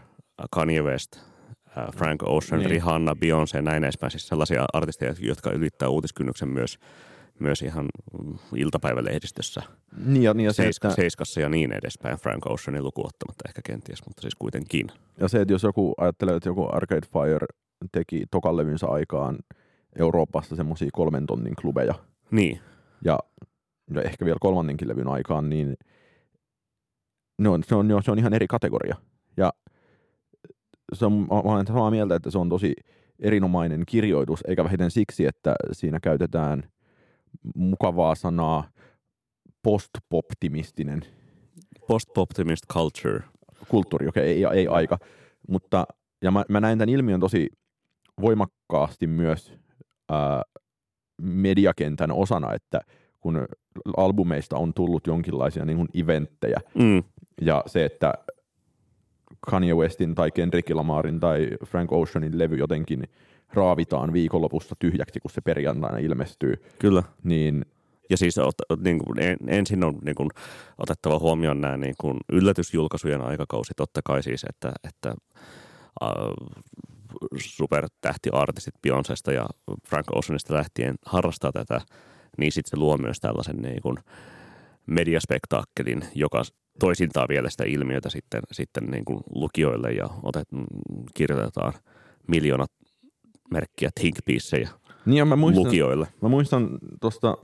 [0.51, 2.69] Kanye West, äh, Frank Ocean, niin.
[2.69, 4.11] Rihanna, Beyoncé, näin edespäin.
[4.11, 6.79] Siis sellaisia artisteja, jotka ylittää uutiskynnyksen myös,
[7.39, 7.85] myös ihan
[8.55, 9.61] iltapäivälehdistössä.
[10.05, 10.95] Niin ja, niin ja se, Seiska, että...
[10.95, 12.17] Seiskassa ja niin edespäin.
[12.17, 14.87] Frank Oceanin lukuottamatta ehkä kenties, mutta siis kuitenkin.
[15.19, 17.47] Ja se, että jos joku ajattelee, että joku Arcade Fire
[17.91, 19.39] teki tokan levynsä aikaan
[19.99, 21.93] Euroopassa semmoisia kolmen tonnin klubeja.
[22.31, 22.59] Niin.
[23.05, 23.19] Ja,
[23.93, 25.75] ja ehkä vielä kolmannenkin levyn aikaan, niin
[27.39, 28.95] ne on, se, on, se on ihan eri kategoria.
[29.37, 29.53] Ja
[30.93, 32.73] se on, mä olen samaa mieltä, että se on tosi
[33.19, 36.63] erinomainen kirjoitus, eikä vähiten siksi, että siinä käytetään
[37.55, 38.69] mukavaa sanaa
[39.63, 41.01] postpoptimistinen.
[41.87, 43.23] Postpoptimist culture.
[43.69, 44.97] Kulttuuri, okei, okay, ei, ei aika.
[45.49, 45.85] Mutta,
[46.21, 47.49] ja mä, mä näen tämän ilmiön tosi
[48.21, 49.53] voimakkaasti myös
[50.09, 50.41] ää,
[51.21, 52.81] mediakentän osana, että
[53.19, 53.45] kun
[53.97, 57.03] albumeista on tullut jonkinlaisia niin kuin eventtejä, mm.
[57.41, 58.13] ja se, että
[59.39, 63.03] Kanye Westin tai Kendrick Lamarin tai Frank Oceanin levy jotenkin
[63.53, 66.53] raavitaan viikonlopussa tyhjäksi, kun se perjantaina ilmestyy.
[66.79, 67.03] Kyllä.
[67.23, 67.65] Niin
[68.09, 70.29] ja siis ot, niin kuin, ensin on niin kuin,
[70.77, 75.15] otettava huomioon nämä niin kuin, yllätysjulkaisujen aikakausi, totta kai siis, että, että
[76.03, 76.09] äh,
[77.37, 79.45] supertähtiartistit Beyoncesta ja
[79.87, 81.81] Frank Oceanista lähtien harrastaa tätä,
[82.37, 83.97] niin sitten se luo myös tällaisen niin kuin,
[84.85, 86.43] mediaspektaakkelin, joka
[86.79, 90.47] toisintaa vielä sitä ilmiötä sitten, sitten niin kuin lukijoille ja otet,
[91.13, 91.73] kirjoitetaan
[92.27, 92.71] miljoonat
[93.53, 94.17] merkkiä think
[95.05, 96.07] niin ja mä muistan, lukijoille.
[96.21, 96.69] Mä muistan
[97.01, 97.37] tuosta...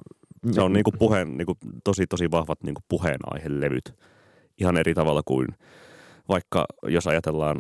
[0.52, 3.94] Se on niinku puheen, niinku tosi tosi vahvat niinku puheenaihe-levyt.
[4.58, 5.48] Ihan eri tavalla kuin
[6.30, 7.58] vaikka jos ajatellaan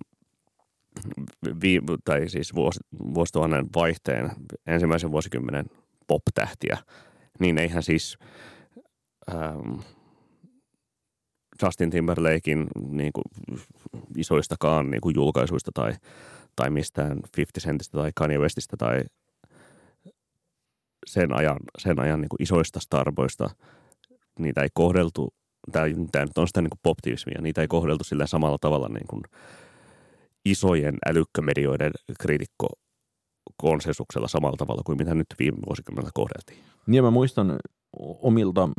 [1.61, 2.79] vi, tai siis vuos,
[3.13, 4.31] vuosituhannen vaihteen
[4.67, 5.65] ensimmäisen vuosikymmenen
[6.07, 6.77] pop-tähtiä,
[7.39, 8.17] niin eihän siis
[9.33, 9.79] ähm,
[11.63, 13.23] Justin Timberlakein niin kuin,
[14.17, 15.93] isoistakaan niin kuin, julkaisuista tai,
[16.59, 19.03] tai mistään 50 Centistä tai Kanye Westistä tai
[21.05, 23.49] sen ajan, sen ajan niin kuin isoista starboista,
[24.39, 25.33] niitä ei kohdeltu,
[25.71, 29.21] tämä, nyt on sitä niin kuin poptivismia, niitä ei kohdeltu sillä samalla tavalla niin kuin
[30.45, 32.67] isojen älykkömedioiden kriitikko
[33.57, 36.59] konsensuksella samalla tavalla kuin mitä nyt viime vuosikymmenellä kohdeltiin.
[36.87, 37.59] Niin mä muistan
[37.99, 38.69] omilta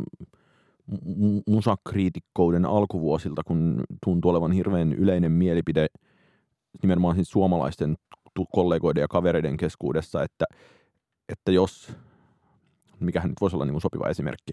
[1.47, 5.87] musakriitikkouden alkuvuosilta, kun tuntuu olevan hirveän yleinen mielipide
[6.83, 7.97] nimenomaan siis suomalaisten
[8.53, 10.45] kollegoiden ja kavereiden keskuudessa, että,
[11.29, 11.93] että jos
[13.01, 14.53] mikähän nyt voisi olla niin kuin sopiva esimerkki.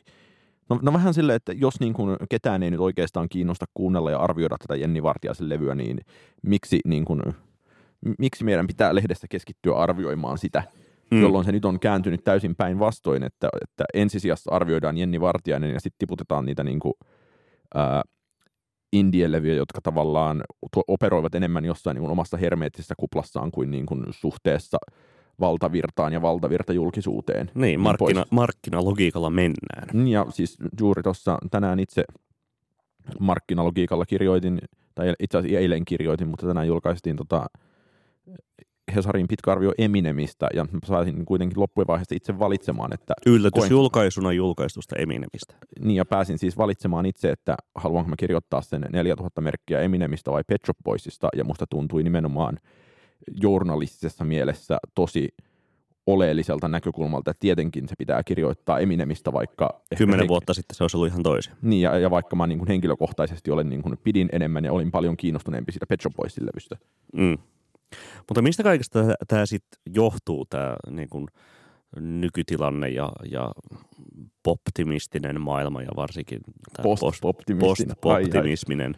[0.70, 4.20] No, no vähän silleen, että jos niin kuin ketään ei nyt oikeastaan kiinnosta kuunnella ja
[4.20, 6.02] arvioida tätä Jenni Vartiaisen levyä, niin
[6.42, 7.22] miksi, niin kuin,
[8.20, 10.64] miksi meidän pitää lehdessä keskittyä arvioimaan sitä,
[11.12, 11.22] mm.
[11.22, 16.00] jolloin se nyt on kääntynyt täysin päinvastoin, että, että ensisijassa arvioidaan Jenni Vartiainen ja sitten
[16.00, 16.94] tiputetaan niitä niin kuin,
[17.76, 18.04] ää,
[18.94, 20.44] indie-levyjä, jotka tavallaan
[20.88, 24.78] operoivat enemmän jossain niin kuin omassa hermeettisessä kuplassaan kuin, niin kuin suhteessa–
[25.40, 27.46] valtavirtaan ja valtavirtajulkisuuteen.
[27.46, 29.88] Niin, niin markkina, markkinalogiikalla mennään.
[29.94, 32.04] Niin, ja siis juuri tuossa tänään itse
[33.20, 34.60] markkinalogiikalla kirjoitin,
[34.96, 37.46] tai itse asiassa eilen kirjoitin, mutta tänään julkaistiin tota
[38.96, 43.14] Hesarin pitkä arvio Eminemistä, ja saisin kuitenkin loppuvaiheessa itse valitsemaan, että...
[43.26, 45.54] Yllätysjulkaisuna julkaistusta Eminemistä.
[45.80, 50.44] Niin, ja pääsin siis valitsemaan itse, että haluanko mä kirjoittaa sen 4000 merkkiä Eminemistä vai
[50.48, 52.60] Pet Shop Boysista, ja musta tuntui nimenomaan
[53.42, 55.28] journalistisessa mielessä tosi
[56.08, 59.82] oleelliselta näkökulmalta, että tietenkin se pitää kirjoittaa Eminemistä vaikka...
[59.98, 61.54] Kymmenen henk- vuotta sitten se olisi ollut ihan toisin.
[61.62, 64.92] Niin, ja, ja vaikka mä niin kuin henkilökohtaisesti olen niin kuin pidin enemmän ja olin
[64.92, 66.78] paljon kiinnostuneempi siitä Pet Shop Boysin levystä.
[67.14, 67.38] Mm.
[68.28, 71.28] Mutta mistä kaikesta tämä sitten johtuu, tämä niin kuin
[72.00, 73.52] nykytilanne ja, ja
[74.44, 76.40] poptimistinen maailma ja varsinkin
[76.84, 77.96] post-poptimistinen.
[78.02, 78.96] Post-poptimisminen.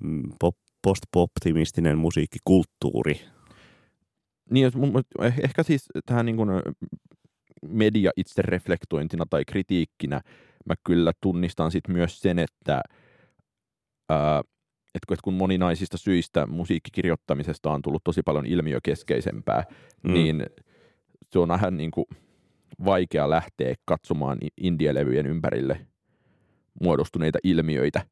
[0.00, 3.20] Mm, pop, postoptimistinen musiikkikulttuuri.
[4.50, 4.72] Niin,
[5.22, 6.48] eh, ehkä siis tähän niin kuin
[7.68, 10.20] media itse reflektointina tai kritiikkinä
[10.66, 12.80] mä kyllä tunnistan sit myös sen, että,
[14.08, 14.42] ää,
[14.96, 19.64] että kun moninaisista syistä musiikkikirjoittamisesta on tullut tosi paljon ilmiökeskeisempää,
[20.02, 20.12] mm.
[20.12, 20.46] niin
[21.32, 22.06] se on vähän niin kuin
[22.84, 25.86] vaikea lähteä katsomaan indielevyjen ympärille
[26.82, 28.02] muodostuneita ilmiöitä,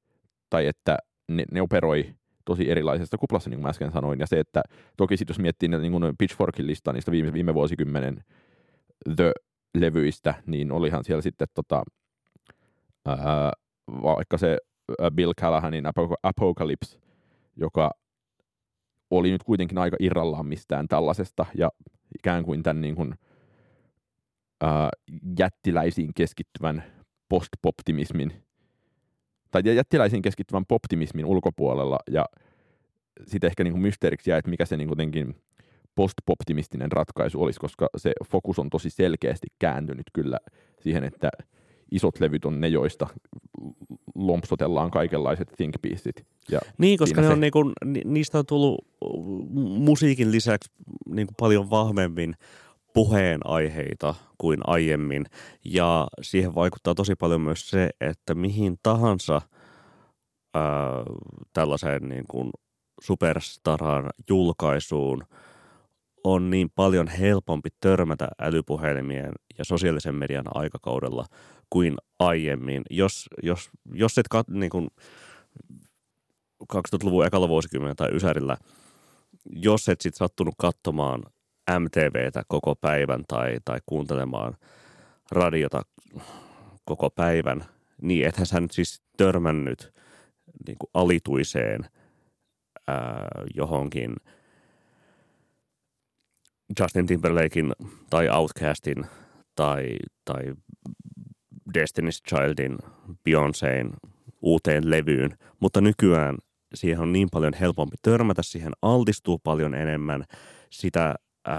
[0.51, 4.21] tai että ne, ne operoi tosi erilaisesta kuplassa, niin kuin mä äsken sanoin.
[4.21, 4.63] Ja se, että
[4.97, 8.25] toki sitten jos miettii niin kuin Pitchforkin listaa niistä viime, viime vuosikymmenen
[9.17, 11.83] The-levyistä, niin olihan siellä sitten tota,
[13.07, 13.53] ää,
[13.89, 14.59] vaikka se
[15.15, 15.85] Bill Callahanin
[16.23, 16.99] Apocalypse,
[17.57, 17.91] joka
[19.11, 21.71] oli nyt kuitenkin aika irrallaan mistään tällaisesta ja
[22.19, 23.15] ikään kuin tämän niin kuin,
[24.61, 24.91] ää,
[25.39, 26.85] jättiläisiin keskittyvän
[27.29, 28.33] postpoptimismin
[29.51, 32.25] tai jättiläisiin keskittyvän poptimismin ulkopuolella ja
[33.27, 35.35] sitten ehkä niin kuin mysteeriksi jää, että mikä se niin kuin
[35.95, 40.39] postpoptimistinen ratkaisu olisi, koska se fokus on tosi selkeästi kääntynyt kyllä
[40.81, 41.31] siihen, että
[41.91, 43.07] isot levyt on ne, joista
[44.15, 46.27] lompsotellaan kaikenlaiset think pieceit.
[46.51, 47.73] Ja niin, koska ne on niinku,
[48.05, 48.87] niistä on tullut
[49.55, 50.71] musiikin lisäksi
[51.07, 52.35] niinku paljon vahvemmin
[52.95, 55.27] puheenaiheita kuin aiemmin.
[55.65, 59.41] Ja siihen vaikuttaa tosi paljon myös se, että mihin tahansa
[60.55, 60.63] ää,
[61.53, 62.51] tällaiseen niin kuin
[63.01, 65.25] superstaran julkaisuun
[66.25, 71.25] on niin paljon helpompi törmätä älypuhelimien ja sosiaalisen median aikakaudella
[71.71, 72.83] kuin aiemmin.
[72.91, 74.89] Jos, jos, jos et kat, niin kuin
[76.73, 78.57] 2000-luvun ekalla vuosikymmenellä tai Ysärillä,
[79.45, 81.23] jos et sit sattunut katsomaan
[81.79, 84.57] MTVtä koko päivän tai, tai kuuntelemaan
[85.31, 85.83] radiota
[86.85, 87.65] koko päivän,
[88.03, 89.93] niin ethän sä nyt siis törmännyt
[90.67, 91.81] niin kuin alituiseen
[92.87, 94.15] ää, johonkin
[96.81, 97.73] Justin Timberlakein
[98.11, 99.07] tai Outcastin
[99.55, 100.43] tai, tai
[101.79, 102.79] Destiny's Childin,
[103.25, 103.91] Beyoncéin
[104.43, 106.37] uuteen levyyn, mutta nykyään
[106.75, 110.25] siihen on niin paljon helpompi törmätä, siihen altistuu paljon enemmän,
[110.71, 111.59] sitä ää,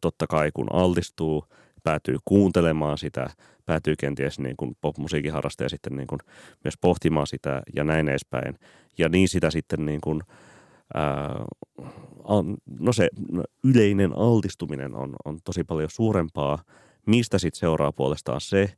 [0.00, 1.44] totta kai kun altistuu,
[1.82, 3.30] päätyy kuuntelemaan sitä,
[3.66, 6.20] päätyy kenties niin kuin popmusiikin harrastaja sitten niin kuin
[6.64, 8.58] myös pohtimaan sitä ja näin edespäin.
[8.98, 10.53] Ja niin sitä sitten niin kuin, ää,
[12.80, 13.08] no se
[13.64, 16.58] yleinen altistuminen on, on tosi paljon suurempaa,
[17.06, 18.72] mistä sitten seuraa puolestaan se,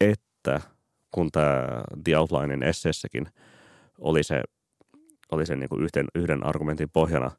[0.00, 0.60] että
[1.10, 3.28] kun tämä The Outlinen esseessäkin
[3.98, 4.42] oli se,
[5.32, 7.30] oli se niinku yhden, yhden argumentin pohjana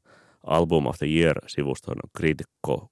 [0.44, 2.92] Album of the Year-sivuston kriitikko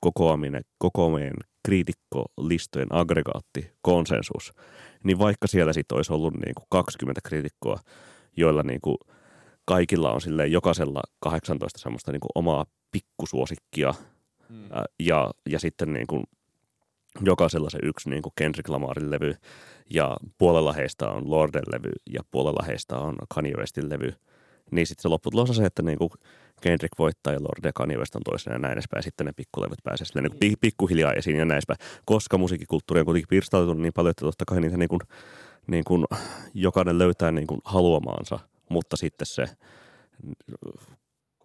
[0.00, 4.52] kokoaminen, kokoaminen kriitikkolistojen aggregaatti, konsensus,
[5.04, 7.78] niin vaikka siellä sitten olisi ollut niin kuin 20 kriitikkoa,
[8.36, 8.96] joilla niin kuin
[9.64, 13.94] kaikilla on silleen jokaisella 18 semmoista niin kuin omaa pikkusuosikkia
[14.48, 14.64] hmm.
[15.00, 16.24] ja, ja sitten niin kuin
[17.20, 19.34] jokaisella se yksi niin kuin Kendrick Lamarin levy
[19.90, 24.12] ja puolella heistä on Lorden levy ja puolella heistä on Kanye Westin levy,
[24.70, 26.10] niin sitten se lopputulos on se, että niin kuin
[26.60, 29.02] Kendrick voittaa ja Lorde ja Kanye West on toisena ja näin edespäin.
[29.02, 31.78] Sitten ne pikkulevyt pääsee silleen niin kuin pikkuhiljaa esiin ja näin edespäin.
[32.04, 35.00] Koska musiikkikulttuuri on kuitenkin pirstautunut niin paljon, että totta kai niitä niin kuin,
[35.66, 36.04] niin kuin
[36.54, 39.46] jokainen löytää niin kuin haluamaansa, mutta sitten se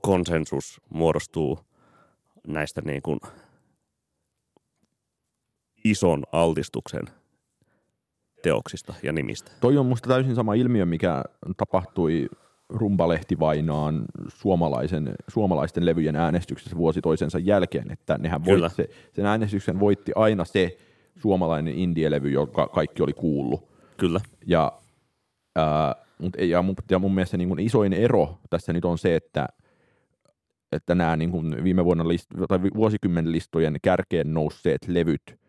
[0.02, 1.60] konsensus muodostuu
[2.48, 3.20] näistä niin kuin
[5.84, 7.04] ison altistuksen
[8.44, 9.52] teoksista ja nimistä.
[9.62, 11.24] Toi on musta täysin sama ilmiö, mikä
[11.58, 12.28] tapahtui
[12.70, 20.12] rumpalehtivainaan suomalaisen, suomalaisten levyjen äänestyksessä vuosi toisensa jälkeen, että nehän voitti, se, sen äänestyksen voitti
[20.16, 20.78] aina se
[21.16, 23.67] suomalainen indie-levy, joka kaikki oli kuullut.
[23.98, 24.20] Kyllä.
[24.46, 24.72] Ja,
[25.56, 25.96] ää,
[26.40, 29.48] ja, mun, ja mun mielestä niin kuin isoin ero tässä nyt on se, että
[30.72, 35.40] että nämä niin kuin viime vuonna list, tai vuosikymmenen listojen kärkeen nousseet levyt,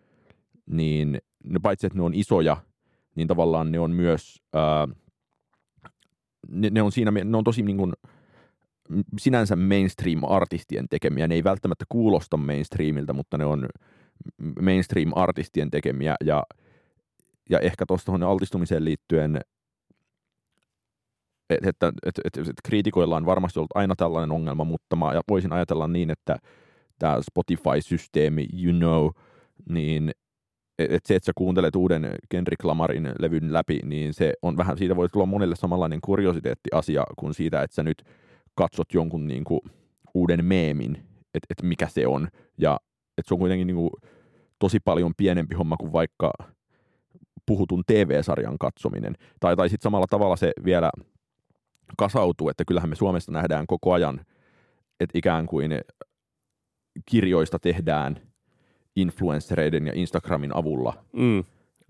[0.67, 2.57] niin ne, paitsi että ne on isoja,
[3.15, 4.89] niin tavallaan ne on myös ää,
[6.49, 7.93] ne, ne on siinä, ne on tosi niin kuin,
[9.19, 11.29] sinänsä mainstream-artistien tekemiä.
[11.29, 13.69] Ne ei välttämättä kuulosta mainstreamilta, mutta ne on
[14.61, 16.17] mainstream-artistien tekemiä.
[16.25, 16.43] Ja,
[17.51, 19.41] ja ehkä tuosta altistumiseen liittyen,
[21.51, 25.53] että, että, että, että, että kriitikoilla on varmasti ollut aina tällainen ongelma, mutta mä voisin
[25.53, 26.37] ajatella niin, että
[26.99, 29.09] tämä Spotify-systeemi, you know,
[29.69, 30.11] niin
[30.79, 34.97] et se, että sä kuuntelet uuden Kendrick Lamarin levyn läpi, niin se on vähän, siitä
[34.97, 38.03] voi tulla monelle samanlainen kuriositeetti-asia kuin siitä, että sä nyt
[38.55, 39.61] katsot jonkun niin kuin
[40.15, 40.93] uuden meemin,
[41.35, 42.29] että et mikä se on.
[42.59, 42.81] Ja
[43.19, 43.91] että se on kuitenkin niin kuin
[44.59, 46.33] tosi paljon pienempi homma kuin vaikka
[47.49, 49.15] puhutun TV-sarjan katsominen.
[49.41, 50.91] Tai, tai sitten samalla tavalla se vielä
[51.97, 54.21] kasautuu, että kyllähän me Suomessa nähdään koko ajan,
[55.01, 55.71] että ikään kuin
[57.07, 58.21] kirjoista tehdään–
[59.01, 61.45] influenssereiden ja Instagramin avulla mm,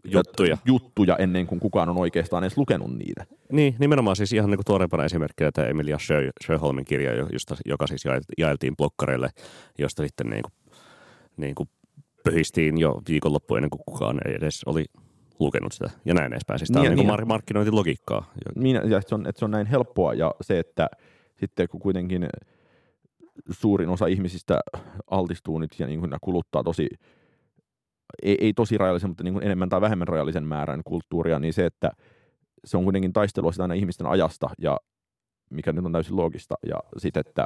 [0.05, 0.57] juttuja.
[0.65, 3.27] juttuja ennen kuin kukaan on oikeastaan edes lukenut niitä.
[3.53, 5.99] Niin, nimenomaan siis ihan niin kuin tuoreempana esimerkkinä tämä Emilia
[6.47, 8.05] Sjöholmin kirja, josta, joka siis
[8.39, 9.31] jaeltiin blokkareille,
[9.79, 10.53] josta sitten niin kuin,
[11.37, 11.69] niin kuin
[12.25, 14.85] pöhistiin jo viikonloppu ennen kuin kukaan ei edes oli
[15.41, 16.59] lukenut sitä ja näin edespäin.
[16.59, 17.17] Siis tämä Niin, on niin, niin.
[17.17, 18.33] niin markkinointilogiikkaa.
[18.57, 20.89] Minä, ja että se, on, että se on näin helppoa ja se, että
[21.41, 22.29] sitten kun kuitenkin
[23.51, 24.61] suurin osa ihmisistä
[25.11, 26.89] altistuu nyt ja niin kuin kuluttaa tosi,
[28.23, 31.67] ei, ei tosi rajallisen, mutta niin kuin enemmän tai vähemmän rajallisen määrän kulttuuria, niin se,
[31.67, 31.91] että
[32.65, 34.79] se on kuitenkin taistelua sitä aina ihmisten ajasta ja
[35.51, 37.45] mikä nyt on täysin loogista ja sitten, että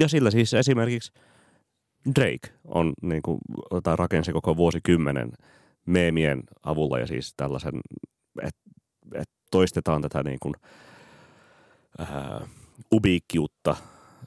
[0.00, 1.12] Ja sillä siis esimerkiksi
[2.14, 3.38] Drake on niin kuin,
[3.82, 5.32] tai rakensi koko vuosikymmenen
[5.88, 7.80] meemien avulla ja siis tällaisen,
[8.42, 8.60] että
[9.14, 10.54] et toistetaan tätä niin kuin,
[11.98, 12.46] ää,
[12.94, 13.76] ubiikkiutta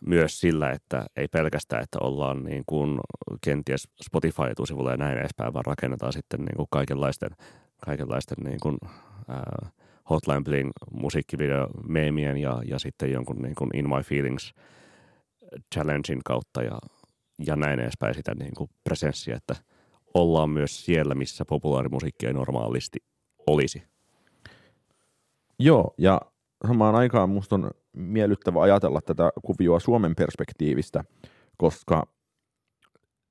[0.06, 3.00] myös sillä, että ei pelkästään, että ollaan niin kuin
[3.44, 7.30] kenties Spotify-etusivulla ja näin edespäin, vaan rakennetaan sitten niin kuin kaikenlaisten,
[7.86, 8.78] kaikenlaisten niin kuin,
[9.28, 9.70] ää,
[10.10, 14.54] Hotline Bling musiikkivideo meemien ja, ja sitten jonkun niin kuin In My Feelings
[15.76, 16.80] challengein kautta ja,
[17.46, 19.56] ja näin edespäin sitä niin kuin presenssiä, että
[20.14, 23.00] ollaan myös siellä, missä populaarimusiikki ei normaalisti
[23.48, 23.84] olisi.
[25.60, 26.22] Joo, ja
[26.68, 31.04] samaan aikaan musta on miellyttävä ajatella tätä kuvioa Suomen perspektiivistä,
[31.58, 32.04] koska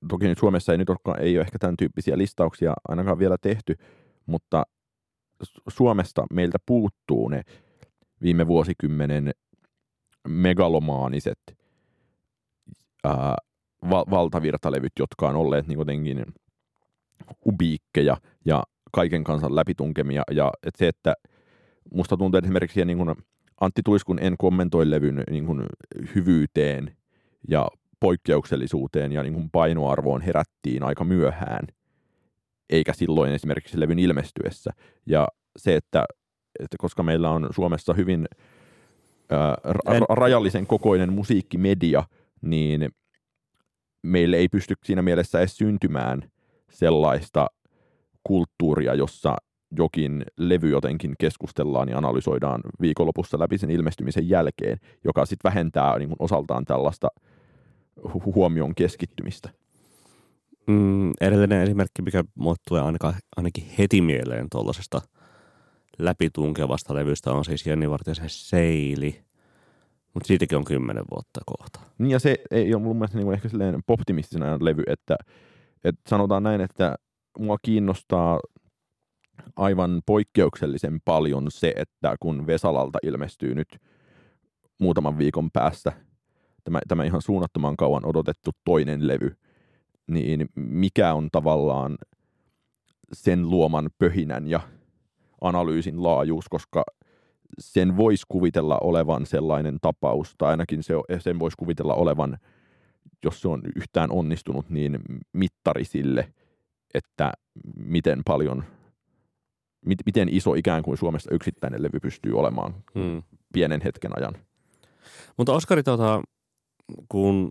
[0.08, 3.76] toki nyt Suomessa ei nyt olekaan, ei ole ehkä tämän tyyppisiä listauksia ainakaan vielä tehty,
[4.26, 4.62] mutta
[5.44, 7.42] Su- Suomesta meiltä puuttuu ne
[8.22, 9.30] viime vuosikymmenen
[10.28, 11.38] megalomaaniset
[13.04, 13.36] ää,
[13.90, 16.24] val- valtavirtalevyt, jotka on olleet niin
[17.46, 18.62] ubiikkeja ja
[18.92, 20.22] kaiken kansan läpitunkemia.
[20.30, 21.14] Ja et se, että
[21.94, 23.14] musta tuntuu että esimerkiksi niin kuin
[23.60, 25.62] Antti Tuiskun En kommentoi levyn niin kuin
[26.14, 26.96] hyvyyteen
[27.48, 27.68] ja
[28.00, 31.66] poikkeuksellisuuteen ja niin kuin painoarvoon herättiin aika myöhään,
[32.70, 34.70] eikä silloin esimerkiksi levyn ilmestyessä.
[35.06, 36.04] Ja se, että,
[36.60, 38.28] että koska meillä on Suomessa hyvin
[39.30, 42.04] ää, ra- En- rajallisen kokoinen musiikkimedia,
[42.42, 42.88] niin
[44.02, 46.30] meille ei pysty siinä mielessä edes syntymään
[46.70, 47.46] sellaista
[48.24, 49.36] kulttuuria, jossa
[49.76, 56.08] jokin levy jotenkin keskustellaan ja analysoidaan viikonlopussa läpi sen ilmestymisen jälkeen, joka sitten vähentää niin
[56.08, 57.08] kuin osaltaan tällaista
[58.08, 59.50] hu- huomion keskittymistä.
[60.66, 65.00] Mm, edellinen esimerkki, mikä mulle tulee ainakaan, ainakin heti mieleen tuollaisesta
[65.98, 69.20] läpitunkevasta levystä, on siis Jenni Vartijaisen Seili.
[70.14, 71.80] Mutta siitäkin on kymmenen vuotta kohta.
[71.98, 75.16] Niin ja se ei ole mun mielestä niin kuin ehkä silleen optimistisena levy, että,
[75.84, 76.96] että sanotaan näin, että
[77.38, 78.40] mua kiinnostaa
[79.56, 83.78] aivan poikkeuksellisen paljon se, että kun Vesalalta ilmestyy nyt
[84.78, 85.92] muutaman viikon päästä
[86.64, 89.36] tämä, tämä ihan suunnattoman kauan odotettu toinen levy,
[90.06, 91.98] niin mikä on tavallaan
[93.12, 94.60] sen luoman pöhinän ja
[95.40, 96.84] analyysin laajuus, koska
[97.58, 102.38] sen voisi kuvitella olevan sellainen tapaus, tai ainakin se, sen voisi kuvitella olevan,
[103.24, 104.98] jos se on yhtään onnistunut, niin
[105.32, 106.32] mittari sille,
[106.94, 107.32] että
[107.76, 108.64] miten paljon,
[109.86, 113.22] mit, miten iso ikään kuin Suomessa yksittäinen levy pystyy olemaan Hmm.
[113.52, 114.34] pienen hetken ajan.
[115.36, 116.22] Mutta Oskari, tota,
[117.08, 117.50] kun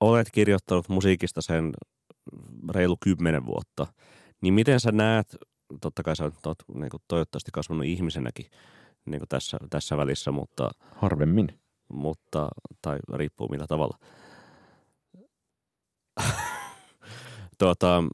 [0.00, 1.72] olet kirjoittanut musiikista sen
[2.74, 3.86] reilu kymmenen vuotta,
[4.40, 5.36] niin miten sä näet,
[5.80, 8.46] totta kai sä oot, niin kuin toivottavasti kasvanut ihmisenäkin
[9.04, 11.60] niin kuin tässä, tässä välissä, mutta, Harvemmin.
[11.92, 12.48] mutta,
[12.82, 13.98] tai riippuu millä tavalla.
[17.62, 18.04] Tuota,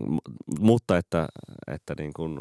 [0.00, 1.28] mu- mutta että,
[1.66, 2.38] että niin kuin,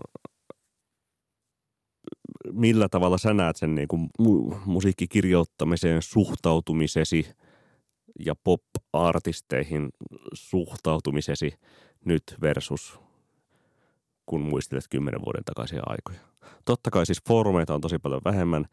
[2.51, 7.27] millä tavalla sä näet sen niin kuin mu- musiikkikirjoittamiseen suhtautumisesi
[8.25, 9.89] ja pop-artisteihin
[10.33, 11.53] suhtautumisesi
[12.05, 12.99] nyt versus
[14.25, 16.19] kun muistelet kymmenen vuoden takaisia aikoja.
[16.65, 18.65] Totta kai siis foorumeita on tosi paljon vähemmän.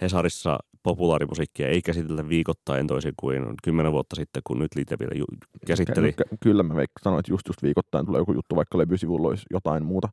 [0.00, 0.58] Hesarissa
[0.88, 6.12] populaarimusiikkia ei käsitellä viikoittain toisin kuin kymmenen vuotta sitten, kun nyt Liite vielä ju- käsitteli.
[6.12, 9.46] Ky- Kyllä mä veik- sanoin, että just, just viikoittain tulee joku juttu, vaikka levysivulla olisi
[9.50, 10.08] jotain muuta.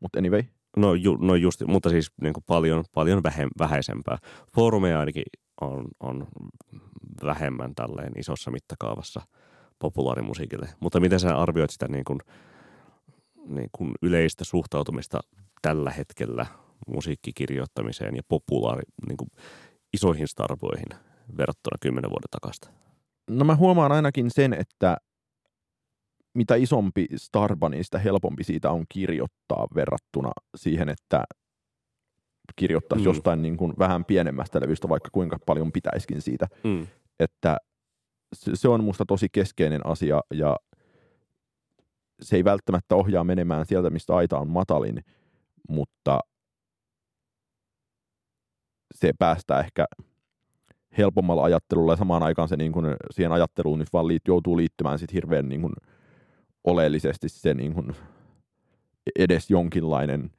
[0.00, 0.42] Mutta anyway,
[0.76, 4.18] No, ju, no just, mutta siis niin kuin paljon, paljon vähem, vähäisempää.
[4.54, 5.22] Foorumeja ainakin
[5.60, 6.26] on, on
[7.24, 9.20] vähemmän tälleen isossa mittakaavassa
[9.78, 10.68] populaarimusiikille.
[10.80, 12.18] Mutta miten sä arvioit sitä niin kuin,
[13.46, 15.20] niin kuin yleistä suhtautumista
[15.62, 16.46] tällä hetkellä
[16.88, 19.28] musiikkikirjoittamiseen ja populaari, niin kuin
[19.92, 20.86] isoihin starboihin
[21.36, 22.70] verrattuna kymmenen vuoden takasta?
[23.30, 24.96] No mä huomaan ainakin sen, että
[26.34, 31.24] mitä isompi starba, niin sitä helpompi siitä on kirjoittaa verrattuna siihen, että
[32.56, 33.08] kirjoittaisi Mm.
[33.08, 36.46] jostain niin kuin vähän pienemmästä levystä, vaikka kuinka paljon pitäiskin siitä.
[36.64, 36.86] Mm.
[37.20, 37.56] Että
[38.34, 40.56] se, se on musta tosi keskeinen asia ja
[42.22, 45.04] se ei välttämättä ohjaa menemään sieltä, mistä aita on matalin,
[45.68, 46.20] mutta
[48.94, 49.84] se päästää ehkä
[50.98, 54.98] helpommalla ajattelulla ja samaan aikaan se niin kuin, siihen ajatteluun nyt vaan liit, joutuu liittymään
[54.98, 55.72] sit hirveän niin kuin,
[56.64, 57.96] oleellisesti se niin kuin,
[59.18, 60.30] edes jonkinlainen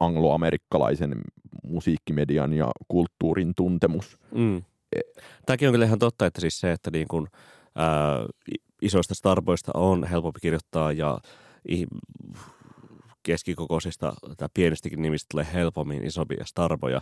[0.00, 1.20] angloamerikkalaisen
[1.64, 4.18] musiikkimedian ja kulttuurin tuntemus.
[4.34, 4.62] Mm.
[5.46, 7.26] Tämäkin on kyllä ihan totta, että siis se, että niin kuin,
[7.76, 8.26] ää,
[8.82, 11.18] isoista starboista on helpompi kirjoittaa ja
[13.22, 17.00] keskikokoisista tai pienistäkin nimistä tulee helpommin isompia starboja,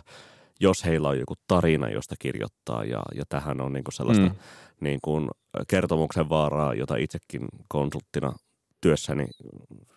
[0.59, 2.83] jos heillä on joku tarina, josta kirjoittaa.
[2.83, 4.35] Ja, ja tähän on niin kuin sellaista mm.
[4.79, 5.29] niin kuin
[5.67, 8.33] kertomuksen vaaraa, jota itsekin konsulttina
[8.81, 9.27] työssäni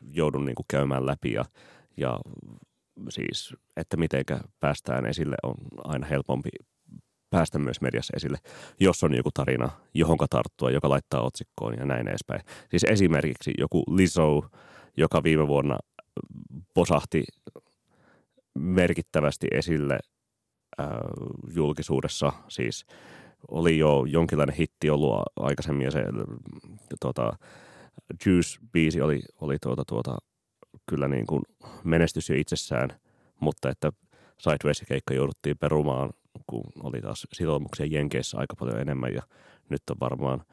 [0.00, 1.32] joudun niin kuin käymään läpi.
[1.32, 1.44] Ja,
[1.96, 2.18] ja
[3.08, 4.24] siis, että miten
[4.60, 5.54] päästään esille on
[5.84, 6.50] aina helpompi
[7.30, 8.38] päästä myös mediassa esille,
[8.80, 12.40] jos on joku tarina, johonka tarttua, joka laittaa otsikkoon ja näin edespäin.
[12.70, 14.42] Siis esimerkiksi joku Lizzo,
[14.96, 15.78] joka viime vuonna
[16.74, 17.24] posahti
[18.54, 19.98] merkittävästi esille
[20.80, 20.86] äh,
[21.54, 22.32] julkisuudessa.
[22.48, 22.86] Siis
[23.48, 26.04] oli jo jonkinlainen hitti ollut aikaisemmin ja se
[27.00, 27.32] tuota,
[28.26, 30.18] Juice-biisi oli, oli tuota, tuota,
[30.90, 31.42] kyllä niin kuin
[31.84, 32.90] menestys jo itsessään,
[33.40, 33.92] mutta että
[34.38, 36.10] Sideways-keikka jouduttiin perumaan,
[36.46, 39.22] kun oli taas sitoumuksia Jenkeissä aika paljon enemmän ja
[39.68, 40.44] nyt on varmaan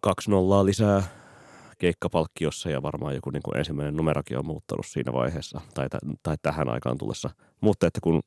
[0.00, 1.02] 2 nollaa lisää
[1.80, 5.86] keikkapalkkiossa ja varmaan joku niin kuin ensimmäinen numerokin on muuttanut siinä vaiheessa tai,
[6.22, 7.30] tai tähän aikaan tullessa.
[7.60, 8.20] Mutta että kun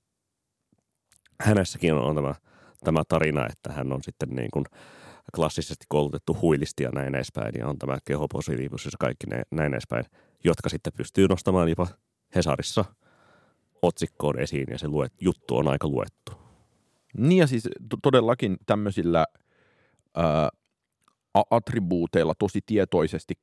[1.41, 2.35] hänessäkin on, tämä,
[2.83, 4.65] tämä tarina, että hän on sitten niin kuin
[5.35, 10.05] klassisesti koulutettu huilisti ja näin edespäin, ja on tämä kehopositiivisuus ja kaikki ne, näin edespäin,
[10.43, 11.87] jotka sitten pystyy nostamaan jopa
[12.35, 12.85] Hesarissa
[13.81, 16.31] otsikkoon esiin, ja se luet, juttu on aika luettu.
[17.17, 17.69] Niin ja siis
[18.03, 19.25] todellakin tämmöisillä
[20.15, 20.49] ää,
[21.51, 23.33] attribuuteilla tosi tietoisesti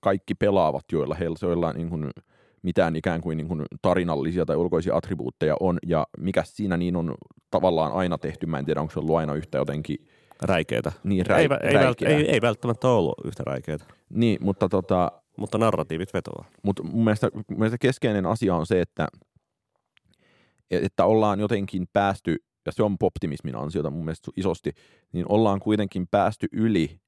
[0.00, 2.10] kaikki pelaavat, joilla heillä on niin kuin
[2.62, 7.14] mitään ikään kuin, niin kuin tarinallisia tai ulkoisia attribuutteja on, ja mikä siinä niin on
[7.50, 10.06] tavallaan aina tehty, mä en tiedä, onko se ollut aina yhtä jotenkin
[10.42, 10.92] räikeitä.
[11.04, 13.84] Niin, rä, ei, ei, vält, ei, ei, välttämättä ollut yhtä räikeitä.
[14.10, 15.12] Niin, mutta tota...
[15.36, 16.44] Mutta narratiivit vetoaa.
[16.62, 19.08] Mutta mun mielestä, mun mielestä keskeinen asia on se, että,
[20.70, 22.36] että ollaan jotenkin päästy,
[22.66, 24.70] ja se on optimismin ansiota mun mielestä isosti,
[25.12, 27.00] niin ollaan kuitenkin päästy yli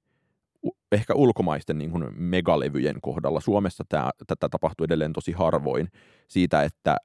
[0.92, 3.40] ehkä ulkomaisten niin kuin megalevyjen kohdalla.
[3.40, 5.88] Suomessa tämä, tätä tapahtuu edelleen tosi harvoin
[6.28, 6.96] siitä, että,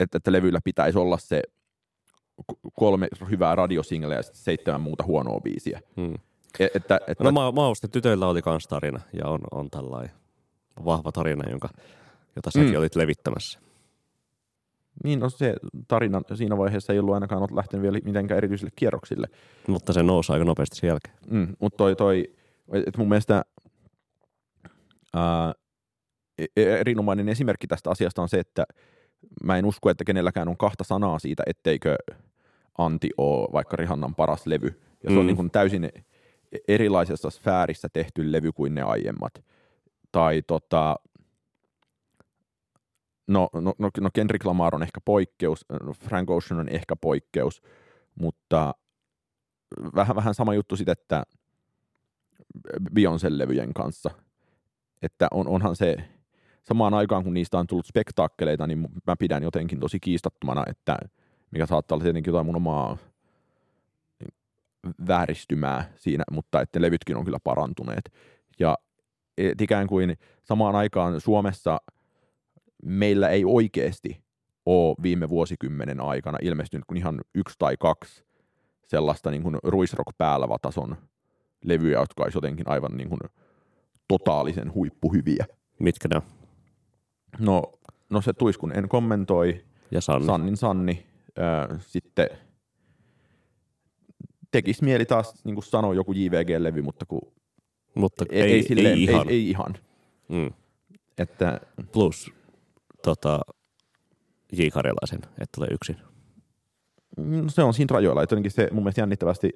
[0.00, 1.42] että, että levyllä pitäisi olla se
[2.74, 5.80] kolme hyvää radiosingleä ja seitsemän muuta huonoa biisiä.
[5.96, 6.14] Hmm.
[6.58, 10.10] Et, että, että, no ma- Mausten tytöillä oli kans tarina ja on, on tällainen
[10.84, 11.68] vahva tarina, jonka,
[12.36, 12.78] jota säkin hmm.
[12.78, 13.60] olit levittämässä.
[15.04, 15.54] Niin, no se
[15.88, 19.26] tarina siinä vaiheessa ei ollut ainakaan lähtenyt vielä mitenkään erityisille kierroksille.
[19.68, 21.14] Mutta se nousi aika nopeasti sen jälkeen.
[21.30, 22.24] Mm, mutta toi, toi
[22.72, 23.44] että mun mielestä
[25.14, 25.54] ää,
[26.38, 28.64] e, e, erinomainen esimerkki tästä asiasta on se, että
[29.44, 31.96] mä en usko, että kenelläkään on kahta sanaa siitä, etteikö
[32.78, 34.80] Anti ole vaikka Rihannan paras levy.
[35.02, 35.18] Ja se mm.
[35.18, 35.90] on niin kuin täysin
[36.68, 39.44] erilaisessa sfäärissä tehty levy kuin ne aiemmat.
[40.12, 40.96] Tai tota,
[43.28, 45.64] no, no, no, no Kendrick Lamar on ehkä poikkeus,
[46.00, 47.62] Frank Ocean on ehkä poikkeus,
[48.14, 48.74] mutta
[49.94, 51.22] vähän, vähän sama juttu sitten, että
[52.94, 54.10] Beyoncé-levyjen kanssa.
[55.02, 55.96] Että on, onhan se,
[56.62, 60.98] samaan aikaan kun niistä on tullut spektaakkeleita, niin mä pidän jotenkin tosi kiistattomana, että
[61.50, 62.96] mikä saattaa olla tietenkin jotain mun omaa
[65.06, 68.12] vääristymää siinä, mutta että levytkin on kyllä parantuneet.
[68.58, 68.78] Ja
[69.38, 71.78] et ikään kuin samaan aikaan Suomessa
[72.84, 74.22] meillä ei oikeasti
[74.66, 78.24] ole viime vuosikymmenen aikana ilmestynyt kuin ihan yksi tai kaksi
[78.86, 80.96] sellaista niin kuin ruisrock päällä tason
[81.64, 83.20] levyjä, jotka olisi jotenkin aivan niin kuin
[84.08, 85.46] totaalisen huippuhyviä.
[85.78, 86.22] Mitkä ne?
[87.38, 87.62] No,
[88.10, 89.64] no se Tuiskun en kommentoi.
[89.90, 90.26] Ja Sanni.
[90.26, 91.06] Sannin Sanni.
[91.38, 92.28] Äh, sitten
[94.50, 97.32] tekisi mieli taas niin kuin sanoa joku JVG-levy, mutta kun
[97.94, 99.28] mutta ei, ei, silleen, ei, ihan.
[99.28, 99.74] Ei, ei ihan.
[100.28, 100.50] Mm.
[101.18, 101.60] Että,
[101.92, 102.32] Plus
[103.02, 103.40] tota,
[104.52, 104.66] J.
[104.72, 105.96] Karjalaisen, että tulee yksin.
[107.16, 108.22] No, se on siinä rajoilla.
[108.22, 109.50] Että se mun mielestä jännittävästi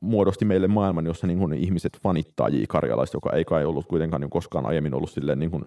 [0.00, 2.62] muodosti meille maailman, jossa niin kuin ihmiset fanittaa J.
[2.68, 5.64] Karjalaista, joka ei kai ollut kuitenkaan niin koskaan aiemmin ollut silleen niin kuin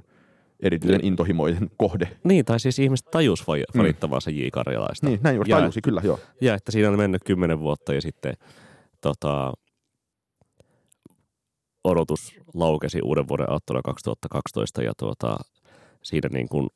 [0.59, 2.17] erityisen intohimoinen kohde.
[2.23, 3.45] Niin, tai siis ihmiset tajus
[3.77, 4.37] fanittavansa mm.
[4.37, 4.41] J.
[4.53, 5.07] Karjalaista.
[5.07, 6.19] Niin, näin juuri tajusi, kyllä, joo.
[6.41, 8.33] Ja että siinä oli mennyt kymmenen vuotta ja sitten
[9.01, 9.53] tota,
[11.83, 15.37] odotus laukesi uuden vuoden aattona 2012 ja tuota,
[16.03, 16.69] siinä niin kuin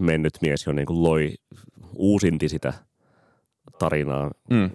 [0.00, 1.34] mennyt mies jo niin kuin loi,
[1.96, 2.72] uusinti sitä
[3.78, 4.70] tarinaa mm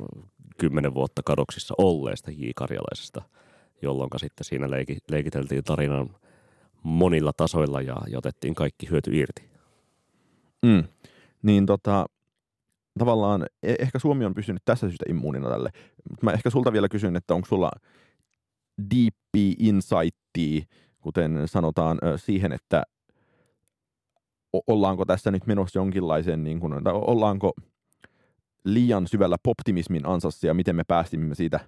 [0.62, 2.50] kymmenen vuotta kadoksissa olleesta J.
[2.56, 3.22] Karjalaisesta,
[3.82, 6.10] jolloin sitten siinä leiki, leikiteltiin tarinan
[6.84, 9.50] monilla tasoilla ja, ja otettiin kaikki hyöty irti.
[10.62, 10.84] Mm.
[11.44, 12.06] Niin tota,
[13.00, 15.70] tavallaan e- ehkä Suomi on pysynyt tässä syystä immuunina tälle.
[16.22, 17.72] Mä ehkä sulta vielä kysyn, että onko sulla
[18.96, 19.16] deep
[19.60, 20.62] insightia,
[21.00, 22.84] kuten sanotaan, siihen, että
[24.68, 27.54] ollaanko tässä nyt menossa jonkinlaisen, niin kuin, tai ollaanko
[28.64, 31.60] liian syvällä poptimismin ansassa ja miten me päästimme siitä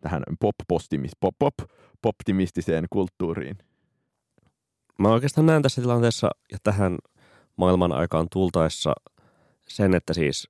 [0.00, 1.54] tähän pop-postimis, pop, pop,
[2.02, 3.58] poptimistiseen kulttuuriin?
[4.98, 6.98] Mä oikeastaan näen tässä tilanteessa ja tähän
[7.56, 8.92] maailman aikaan tultaessa
[9.68, 10.48] sen, että siis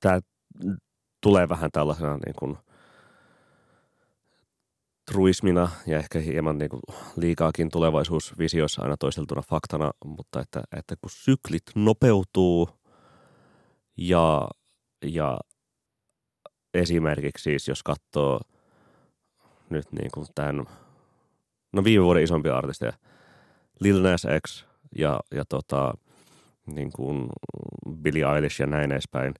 [0.00, 0.20] tämä
[1.20, 2.56] tulee vähän tällaisena niin kuin
[5.12, 6.82] truismina ja ehkä hieman niin kuin
[7.16, 12.68] liikaakin tulevaisuusvisioissa aina toisteltuna faktana, mutta että, että kun syklit nopeutuu
[13.96, 14.48] ja,
[15.04, 15.38] ja
[16.74, 18.40] esimerkiksi siis jos katsoo
[19.70, 20.64] nyt niin kuin tämän,
[21.72, 22.92] no viime vuoden isompia artisteja,
[23.80, 24.64] Lil Nas X
[24.98, 25.94] ja, ja tota,
[26.66, 27.28] niin kuin
[28.02, 29.34] Billie Eilish ja näin edespäin,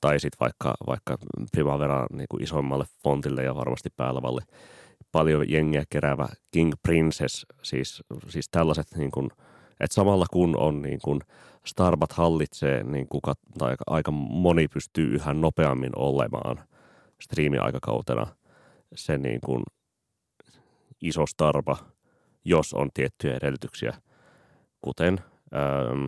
[0.00, 1.18] tai sitten vaikka, vaikka
[1.52, 4.42] Primavera niin kuin isommalle fontille ja varmasti päälavalle.
[5.12, 9.30] Paljon jengiä keräävä King Princess, siis, siis tällaiset niin kuin,
[9.80, 11.20] että samalla kun on niin kuin
[11.66, 16.60] Starbat hallitsee, niin kuka, tai aika moni pystyy yhä nopeammin olemaan
[17.20, 18.26] striimiaikakautena
[18.94, 19.62] se niin kuin
[21.02, 21.76] iso Starba,
[22.44, 23.94] jos on tiettyjä edellytyksiä,
[24.80, 25.20] kuten
[25.54, 26.04] ähm,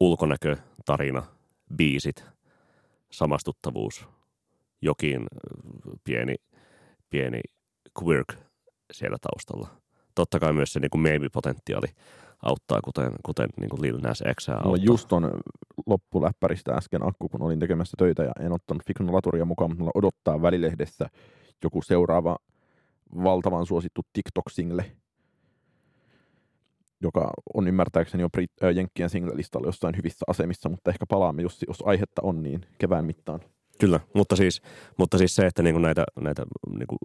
[0.00, 1.22] ulkonäkö, tarina,
[1.76, 2.24] biisit,
[3.10, 4.06] samastuttavuus,
[4.82, 5.26] jokin
[6.04, 6.34] pieni,
[7.10, 7.40] pieni
[8.02, 8.34] quirk
[8.92, 9.68] siellä taustalla.
[10.14, 11.86] Totta kai myös se niin meemipotentiaali
[12.42, 14.66] auttaa, kuten, kuten niin kuin Lil Nas X auttaa.
[14.66, 15.30] Mulla just on
[15.86, 21.06] loppuläppäristä äsken akku, kun olin tekemässä töitä ja en ottanut Fiknolaturia mukaan, mutta odottaa välilehdessä
[21.64, 22.36] joku seuraava
[23.24, 24.84] valtavan suosittu TikTok-single,
[27.00, 31.82] joka on ymmärtääkseni jo Brit- Jenkkien single-listalla jossain hyvissä asemissa, mutta ehkä palaamme, jos, jos
[31.86, 33.40] aihetta on, niin kevään mittaan.
[33.80, 34.62] Kyllä, mutta siis,
[34.96, 36.46] mutta siis se, että niinku näitä, näitä
[36.78, 36.96] niinku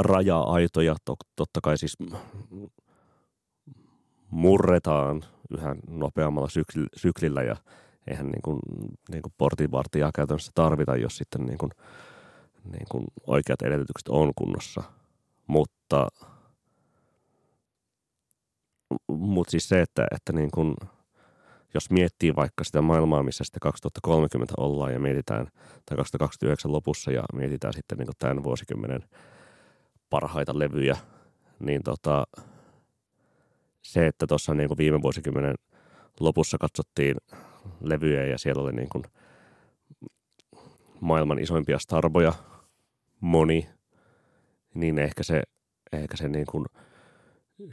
[0.00, 1.98] raja-aitoja to, totta kai siis
[4.30, 5.22] murretaan
[5.58, 7.56] yhä nopeammalla sykl, syklillä ja
[8.06, 8.58] eihän niin kuin,
[9.12, 11.70] niin portinvartijaa käytännössä tarvita, jos sitten niin kuin,
[12.72, 14.82] niin kuin oikeat edellytykset on kunnossa.
[15.46, 16.08] Mutta,
[19.08, 20.74] mutta siis se, että, että niin kuin,
[21.74, 25.46] jos miettii vaikka sitä maailmaa, missä sitten 2030 ollaan ja mietitään,
[25.86, 29.04] tai 2029 lopussa ja mietitään sitten niin tämän vuosikymmenen
[30.10, 30.96] parhaita levyjä,
[31.58, 32.26] niin tota,
[33.82, 35.54] se, että tuossa niin viime vuosikymmenen
[36.20, 37.16] lopussa katsottiin
[37.80, 39.04] levyjä ja siellä oli niin kuin
[41.00, 42.32] maailman isoimpia starboja,
[43.20, 43.68] moni,
[44.74, 45.42] niin ehkä se,
[45.92, 46.66] ehkä se niin kuin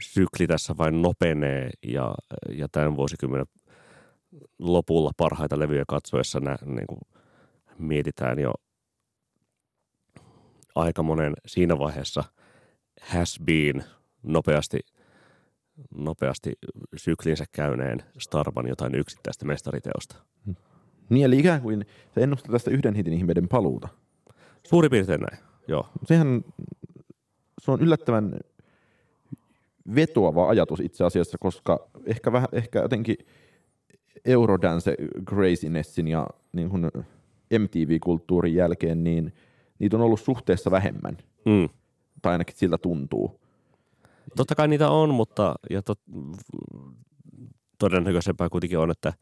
[0.02, 2.14] sykli tässä vain nopenee ja,
[2.48, 3.46] ja tämän vuosikymmenen
[4.58, 7.00] lopulla parhaita levyjä katsoessa nä, niin kuin
[7.78, 8.52] mietitään jo
[10.74, 12.24] aika monen siinä vaiheessa
[13.00, 13.84] has been
[14.22, 14.80] nopeasti–
[15.94, 16.52] nopeasti
[16.96, 20.16] syklinsä käyneen Starban jotain yksittäistä mestariteosta.
[21.08, 23.88] Niin, eli ikään kuin se ennustaa tästä yhden hitin ihmeiden paluuta.
[24.66, 25.88] Suuri piirtein näin, joo.
[26.04, 26.44] Sehän
[27.62, 28.32] se on yllättävän
[29.94, 33.16] vetoava ajatus itse asiassa, koska ehkä, vähän, ehkä jotenkin
[34.24, 34.94] Eurodance
[35.28, 36.90] crazinessin ja niin kuin
[37.58, 39.32] MTV-kulttuurin jälkeen, niin
[39.78, 41.18] niitä on ollut suhteessa vähemmän.
[41.44, 41.68] Mm.
[42.22, 43.40] Tai ainakin siltä tuntuu.
[44.36, 46.00] Totta kai niitä on, mutta ja tot,
[47.78, 49.12] todennäköisempää kuitenkin on, että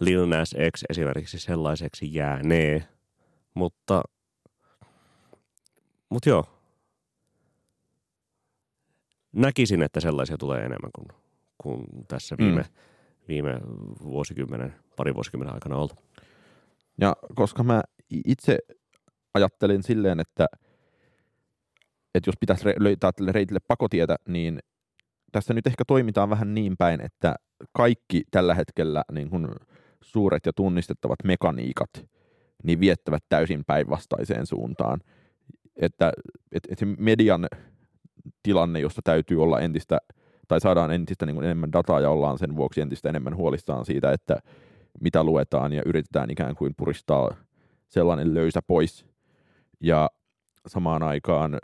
[0.00, 2.84] Lil Nas X esimerkiksi sellaiseksi jäänee.
[3.54, 4.02] Mutta,
[6.08, 6.55] mutta joo,
[9.36, 11.08] näkisin, että sellaisia tulee enemmän kuin,
[11.58, 12.68] kuin tässä viime, mm.
[13.28, 13.60] viime
[14.02, 15.96] vuosikymmenen, pari vuosikymmenen aikana ollut.
[17.00, 18.58] Ja koska mä itse
[19.34, 20.46] ajattelin silleen, että–
[22.16, 24.58] että jos pitäisi löytää tälle reitille pakotietä, niin
[25.32, 27.34] tässä nyt ehkä toimitaan vähän niin päin, että
[27.72, 29.48] kaikki tällä hetkellä niin kuin
[30.00, 31.90] suuret ja tunnistettavat mekaniikat
[32.62, 35.00] niin viettävät täysin päinvastaiseen suuntaan.
[35.76, 36.12] Että
[36.52, 37.48] et, et se median
[38.42, 39.98] tilanne, jossa täytyy olla entistä,
[40.48, 44.12] tai saadaan entistä niin kuin enemmän dataa ja ollaan sen vuoksi entistä enemmän huolissaan siitä,
[44.12, 44.36] että
[45.00, 47.36] mitä luetaan ja yritetään ikään kuin puristaa
[47.88, 49.06] sellainen löysä pois.
[49.80, 50.10] Ja
[50.66, 51.58] samaan aikaan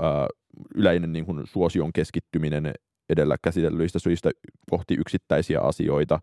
[0.00, 0.26] ää,
[0.74, 2.72] yleinen niin kuin suosion keskittyminen
[3.08, 4.30] edellä käsitellyistä syistä
[4.70, 6.20] kohti yksittäisiä asioita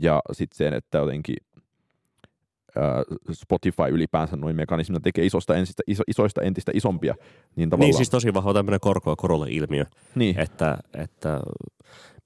[0.00, 1.36] ja sitten sen, että jotenkin
[3.32, 7.14] Spotify ylipäänsä noin mekanismina tekee isosta entistä, iso, isoista entistä isompia.
[7.56, 7.88] Niin, tavallaan...
[7.88, 10.40] niin siis tosi vahva tämmöinen korkoa korolle ilmiö, niin.
[10.40, 11.40] että, että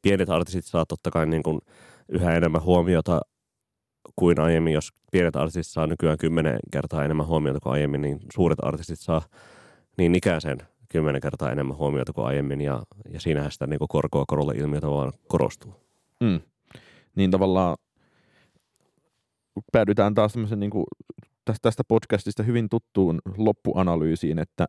[0.02, 1.58] pienet artistit saa totta kai niin kuin
[2.08, 3.20] yhä enemmän huomiota
[4.16, 8.58] kuin aiemmin, jos pienet artistit saa nykyään kymmenen kertaa enemmän huomiota kuin aiemmin, niin suuret
[8.62, 9.22] artistit saa
[9.98, 12.82] niin ikään sen kymmenen kertaa enemmän huomiota kuin aiemmin, ja,
[13.12, 15.74] ja siinähän sitä niin korkoa korolle ilmiötä vaan korostuu.
[16.20, 16.40] Mm.
[17.16, 17.76] Niin tavallaan
[19.72, 20.84] päädytään taas niin kuin
[21.62, 24.66] tästä, podcastista hyvin tuttuun loppuanalyysiin, että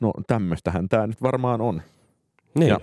[0.00, 1.82] no tämmöistähän tämä nyt varmaan on.
[2.54, 2.80] Niin, ja,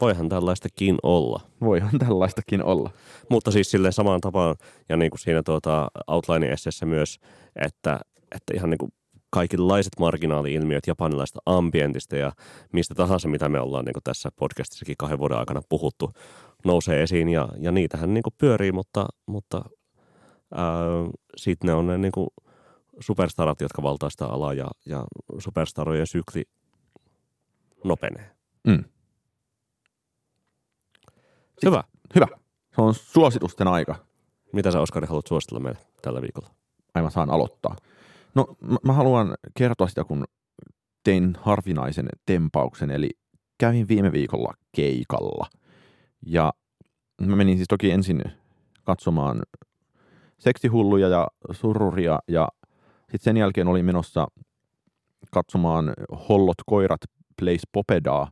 [0.00, 1.40] voihan tällaistakin olla.
[1.60, 2.90] Voihan tällaistakin olla.
[3.30, 4.56] Mutta siis sille samaan tapaan,
[4.88, 7.18] ja niin kuin siinä tuota outline essessä myös,
[7.56, 8.00] että,
[8.34, 8.92] että ihan niin kuin
[9.30, 12.32] kaikenlaiset marginaali-ilmiöt japanilaista ambientista ja
[12.72, 16.10] mistä tahansa, mitä me ollaan niin tässä podcastissakin kahden vuoden aikana puhuttu,
[16.64, 19.64] nousee esiin ja, ja niitähän niin pyörii, mutta, mutta
[21.36, 22.28] sitten ne on ne niin kuin
[23.00, 25.04] superstarat, jotka valtaa sitä alaa ja, ja
[25.38, 26.44] superstarojen sykli
[27.84, 28.30] nopenee.
[28.66, 28.84] Mm.
[31.64, 31.84] Hyvä.
[32.14, 32.26] Hyvä.
[32.74, 33.94] Se on suositusten aika.
[34.52, 36.50] Mitä sä Oskari haluat suositella meille tällä viikolla?
[36.94, 37.76] Aivan saan aloittaa.
[38.34, 40.24] No mä, mä haluan kertoa sitä, kun
[41.04, 43.10] tein harvinaisen tempauksen, eli
[43.58, 45.46] kävin viime viikolla keikalla.
[46.26, 46.52] Ja
[47.20, 48.22] mä menin siis toki ensin
[48.84, 49.42] katsomaan
[50.38, 52.48] seksihulluja ja sururia ja
[53.00, 54.26] sitten sen jälkeen olin menossa
[55.30, 55.92] katsomaan
[56.28, 57.00] Hollot koirat
[57.40, 58.28] Place Popedaa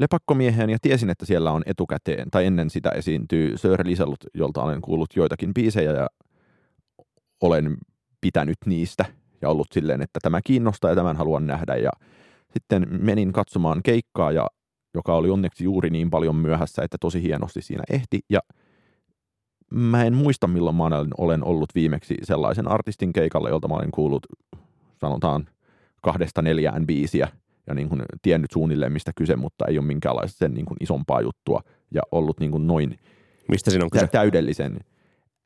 [0.00, 4.80] lepakkomieheen ja tiesin, että siellä on etukäteen, tai ennen sitä esiintyy Sir Lisellut, jolta olen
[4.80, 6.06] kuullut joitakin biisejä ja
[7.40, 7.76] olen
[8.20, 9.04] pitänyt niistä
[9.42, 11.76] ja ollut silleen, että tämä kiinnostaa ja tämän haluan nähdä.
[11.76, 11.90] Ja
[12.52, 14.46] sitten menin katsomaan keikkaa, ja,
[14.94, 18.20] joka oli onneksi juuri niin paljon myöhässä, että tosi hienosti siinä ehti.
[18.30, 18.40] Ja
[19.70, 20.84] mä en muista, milloin mä
[21.18, 24.26] olen ollut viimeksi sellaisen artistin keikalla, jolta mä olen kuullut,
[25.00, 25.48] sanotaan,
[26.02, 27.28] kahdesta neljään biisiä
[27.66, 31.20] ja niin kuin tiennyt suunnilleen, mistä kyse, mutta ei ole minkäänlaista sen niin kuin isompaa
[31.20, 31.62] juttua
[31.94, 32.98] ja ollut niin kuin noin
[33.48, 34.06] Mistä siinä on kyse?
[34.06, 34.78] täydellisen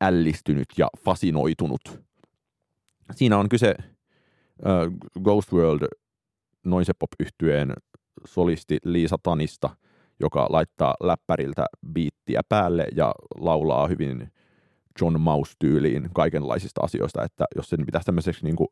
[0.00, 2.00] ällistynyt ja fasinoitunut.
[3.12, 3.74] Siinä on kyse
[5.22, 5.86] Ghost World
[6.64, 7.72] noin se pop yhtyeen
[8.26, 9.70] solisti Liisa Tanista–
[10.20, 14.32] joka laittaa läppäriltä biittiä päälle ja laulaa hyvin
[15.00, 18.68] John Maus-tyyliin kaikenlaisista asioista, että jos sen pitäisi tämmöiseksi niin kuin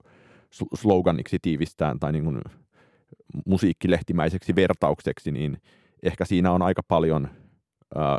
[0.74, 2.40] sloganiksi tiivistään tai niin kuin
[3.47, 5.59] musiikkilehtimäiseksi vertaukseksi, niin
[6.03, 7.28] ehkä siinä on aika paljon
[7.97, 8.18] äh,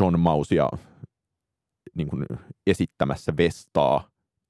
[0.00, 0.68] John Mausia
[1.94, 2.26] niin kuin
[2.66, 4.08] esittämässä vestaa,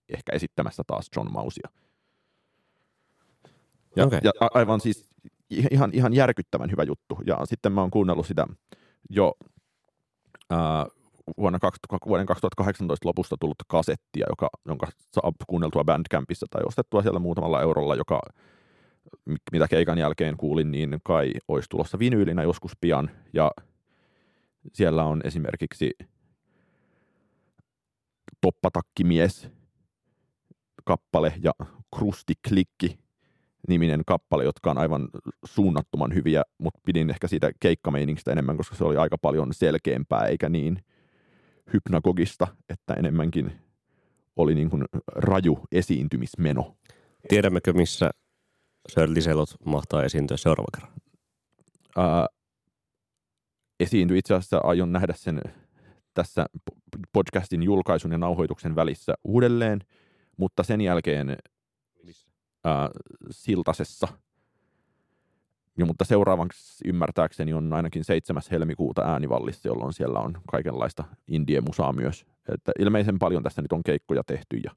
[0.09, 1.69] ehkä esittämässä taas John Mausia.
[3.97, 4.21] Ja, okay.
[4.25, 5.09] ja aivan siis
[5.51, 7.19] ihan, ihan järkyttävän hyvä juttu.
[7.27, 8.47] Ja sitten mä oon kuunnellut sitä
[9.11, 9.35] jo
[10.51, 10.87] ää,
[11.37, 17.21] vuonna 20, vuoden 2018 lopusta tullut kasettia, joka, jonka saa kuunneltua Bandcampissa tai ostettua siellä
[17.21, 18.21] muutamalla eurolla, joka
[19.53, 23.11] mitä keikan jälkeen kuulin, niin kai olisi tulossa vinyylinä joskus pian.
[23.33, 23.51] Ja
[24.73, 25.91] siellä on esimerkiksi
[28.41, 29.51] Toppatakkimies
[30.85, 31.53] kappale ja
[31.97, 32.99] Krustiklikki
[33.69, 35.09] niminen kappale, jotka on aivan
[35.45, 40.49] suunnattoman hyviä, mutta pidin ehkä siitä keikkameiningistä enemmän, koska se oli aika paljon selkeämpää eikä
[40.49, 40.85] niin
[41.73, 43.53] hypnagogista, että enemmänkin
[44.37, 46.77] oli niin kuin raju esiintymismeno.
[47.29, 48.11] Tiedämmekö, missä
[48.93, 50.93] Shirley Selot mahtaa esiintyä seuraava kerran?
[51.97, 52.27] Ää,
[53.81, 55.41] esiintyi itse asiassa, aion nähdä sen
[56.15, 56.47] tässä
[57.13, 59.81] podcastin julkaisun ja nauhoituksen välissä uudelleen,
[60.37, 61.37] mutta sen jälkeen
[62.67, 62.91] ää,
[63.31, 64.09] Siltasessa.
[65.79, 68.43] Ja, mutta seuraavaksi ymmärtääkseni on ainakin 7.
[68.51, 72.27] helmikuuta äänivallissa, jolloin siellä on kaikenlaista indie-musaa myös.
[72.55, 74.57] Että ilmeisen paljon tässä nyt on keikkoja tehty.
[74.57, 74.71] Ja,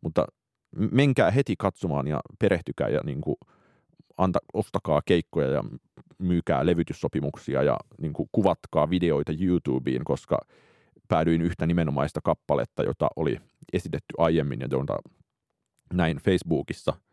[0.00, 0.26] mutta
[0.92, 3.36] menkää heti katsomaan ja perehtykää ja niin kuin,
[4.16, 5.64] anta, ostakaa keikkoja ja
[6.18, 10.38] myykää levytyssopimuksia ja niin kuin, kuvatkaa videoita YouTubeen, koska
[11.08, 13.40] päädyin yhtä nimenomaista kappaletta, jota oli
[13.72, 14.98] esitetty aiemmin ja jota
[15.92, 16.92] näin Facebookissa–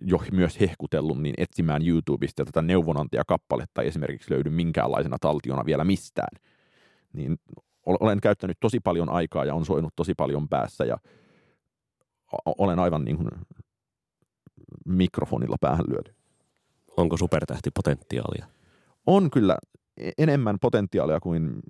[0.00, 6.40] jo myös hehkutellut, niin etsimään YouTubesta tätä neuvonantajakappaletta ei esimerkiksi löydy minkäänlaisena taltiona vielä mistään.
[7.12, 7.36] Niin
[7.86, 10.96] olen käyttänyt tosi paljon aikaa ja on soinut tosi paljon päässä ja
[12.58, 13.28] olen aivan niin kuin
[14.86, 16.14] mikrofonilla päähän lyöty.
[16.96, 18.46] Onko supertähti potentiaalia?
[19.06, 19.56] On kyllä
[19.96, 21.60] e-, enemmän potentiaalia kuin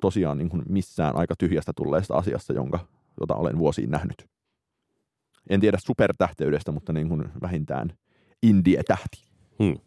[0.00, 2.78] tosiaan niin kuin missään aika tyhjästä tulleesta asiassa, jonka,
[3.20, 4.28] jota olen vuosiin nähnyt
[5.48, 7.92] en tiedä supertähteydestä, mutta niin kuin vähintään
[8.42, 9.24] indie-tähti.
[9.62, 9.78] Hmm.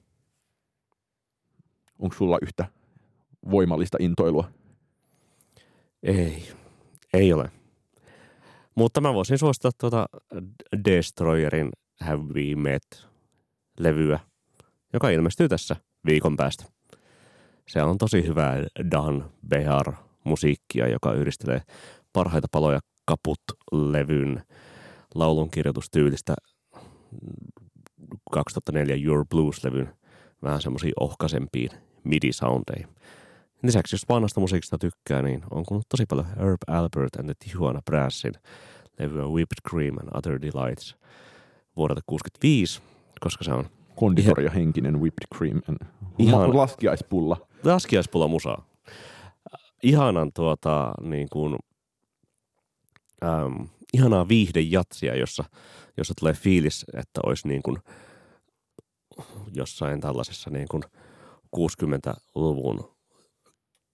[1.99, 2.65] Onko sulla yhtä
[3.51, 4.51] voimallista intoilua?
[6.03, 6.51] Ei,
[7.13, 7.51] ei ole.
[8.75, 10.05] Mutta mä voisin suosittaa tuota
[10.85, 14.19] Destroyerin Have We Met-levyä,
[14.93, 16.65] joka ilmestyy tässä viikon päästä.
[17.67, 19.93] Se on tosi hyvää Dan Behar
[20.23, 21.61] musiikkia, joka yhdistelee
[22.13, 24.41] parhaita paloja Kaput-levyn
[25.15, 26.35] laulunkirjoitustyylistä
[28.31, 29.93] 2004 Your Blues-levyn
[30.43, 31.69] vähän semmoisiin ohkaisempiin
[32.03, 32.87] midi-soundeihin.
[33.63, 37.81] Lisäksi jos vanhasta musiikista tykkää, niin on kuullut tosi paljon Herb Albert and the Tijuana
[37.85, 38.33] Brassin
[38.99, 40.95] levyä Whipped Cream and Other Delights
[41.77, 42.81] vuodelta 65,
[43.19, 45.77] koska se on Konditoria henkinen whipped cream and
[46.19, 47.37] Ihan- laskiaispulla.
[47.63, 48.65] laskiaispulla musaa.
[49.83, 51.55] Ihanan tuota, niin kuin,
[53.23, 55.43] äm, ihanaa viihdejatsia, jossa,
[55.97, 57.77] jossa tulee fiilis, että olisi niin kuin
[59.53, 60.83] jossain tällaisessa niin kuin
[61.55, 62.97] 60-luvun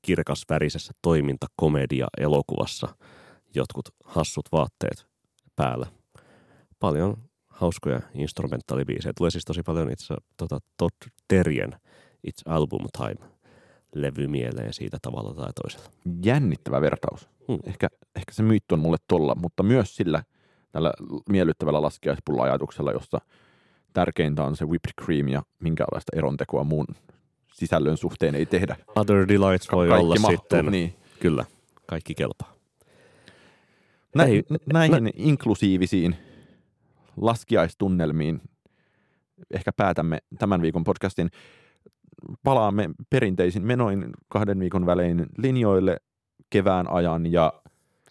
[0.01, 2.95] kirkasvärisessä toimintakomedia-elokuvassa
[3.55, 5.05] jotkut hassut vaatteet
[5.55, 5.85] päällä.
[6.79, 7.17] Paljon
[7.47, 9.13] hauskoja instrumentaalibiisejä.
[9.17, 10.95] Tulee siis tosi paljon itse tota, Todd
[11.27, 11.73] Terjen
[12.27, 13.29] It's Album Time
[13.95, 15.89] levy mieleen siitä tavalla tai toisella.
[16.23, 17.29] Jännittävä vertaus.
[17.47, 17.59] Hmm.
[17.63, 20.23] Ehkä, ehkä se myytti on mulle tolla, mutta myös sillä
[20.71, 20.93] tällä
[21.29, 23.21] miellyttävällä laskiaispulla ajatuksella, jossa
[23.93, 26.85] tärkeintä on se whipped cream ja minkäänlaista erontekoa muun
[27.53, 28.75] sisällön suhteen ei tehdä.
[28.95, 30.95] Other Delights voi olla mahtuu, sitten, Niin.
[31.19, 31.45] kyllä,
[31.85, 32.53] kaikki kelpaa.
[34.15, 36.15] Nä, Ei, näihin inklusiivisiin
[37.17, 38.41] laskiaistunnelmiin
[39.51, 41.29] ehkä päätämme tämän viikon podcastin.
[42.43, 45.97] Palaamme perinteisin menoin kahden viikon välein linjoille
[46.49, 47.53] kevään ajan ja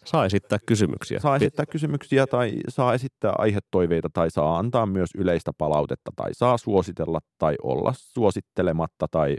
[0.04, 1.20] Saa esittää kysymyksiä.
[1.20, 6.58] saa esittää kysymyksiä tai saa esittää aihetoiveita tai saa antaa myös yleistä palautetta tai saa
[6.58, 9.36] suositella tai olla suosittelematta tai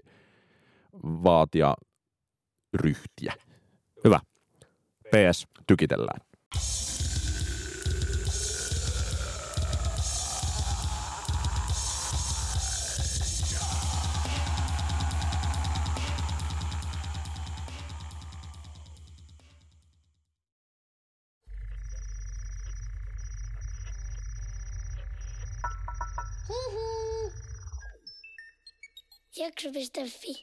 [1.04, 1.74] vaatia
[2.74, 3.34] ryhtiä.
[5.12, 5.48] PS.
[5.68, 6.27] Tykitellään.
[29.58, 30.34] Jakso.fi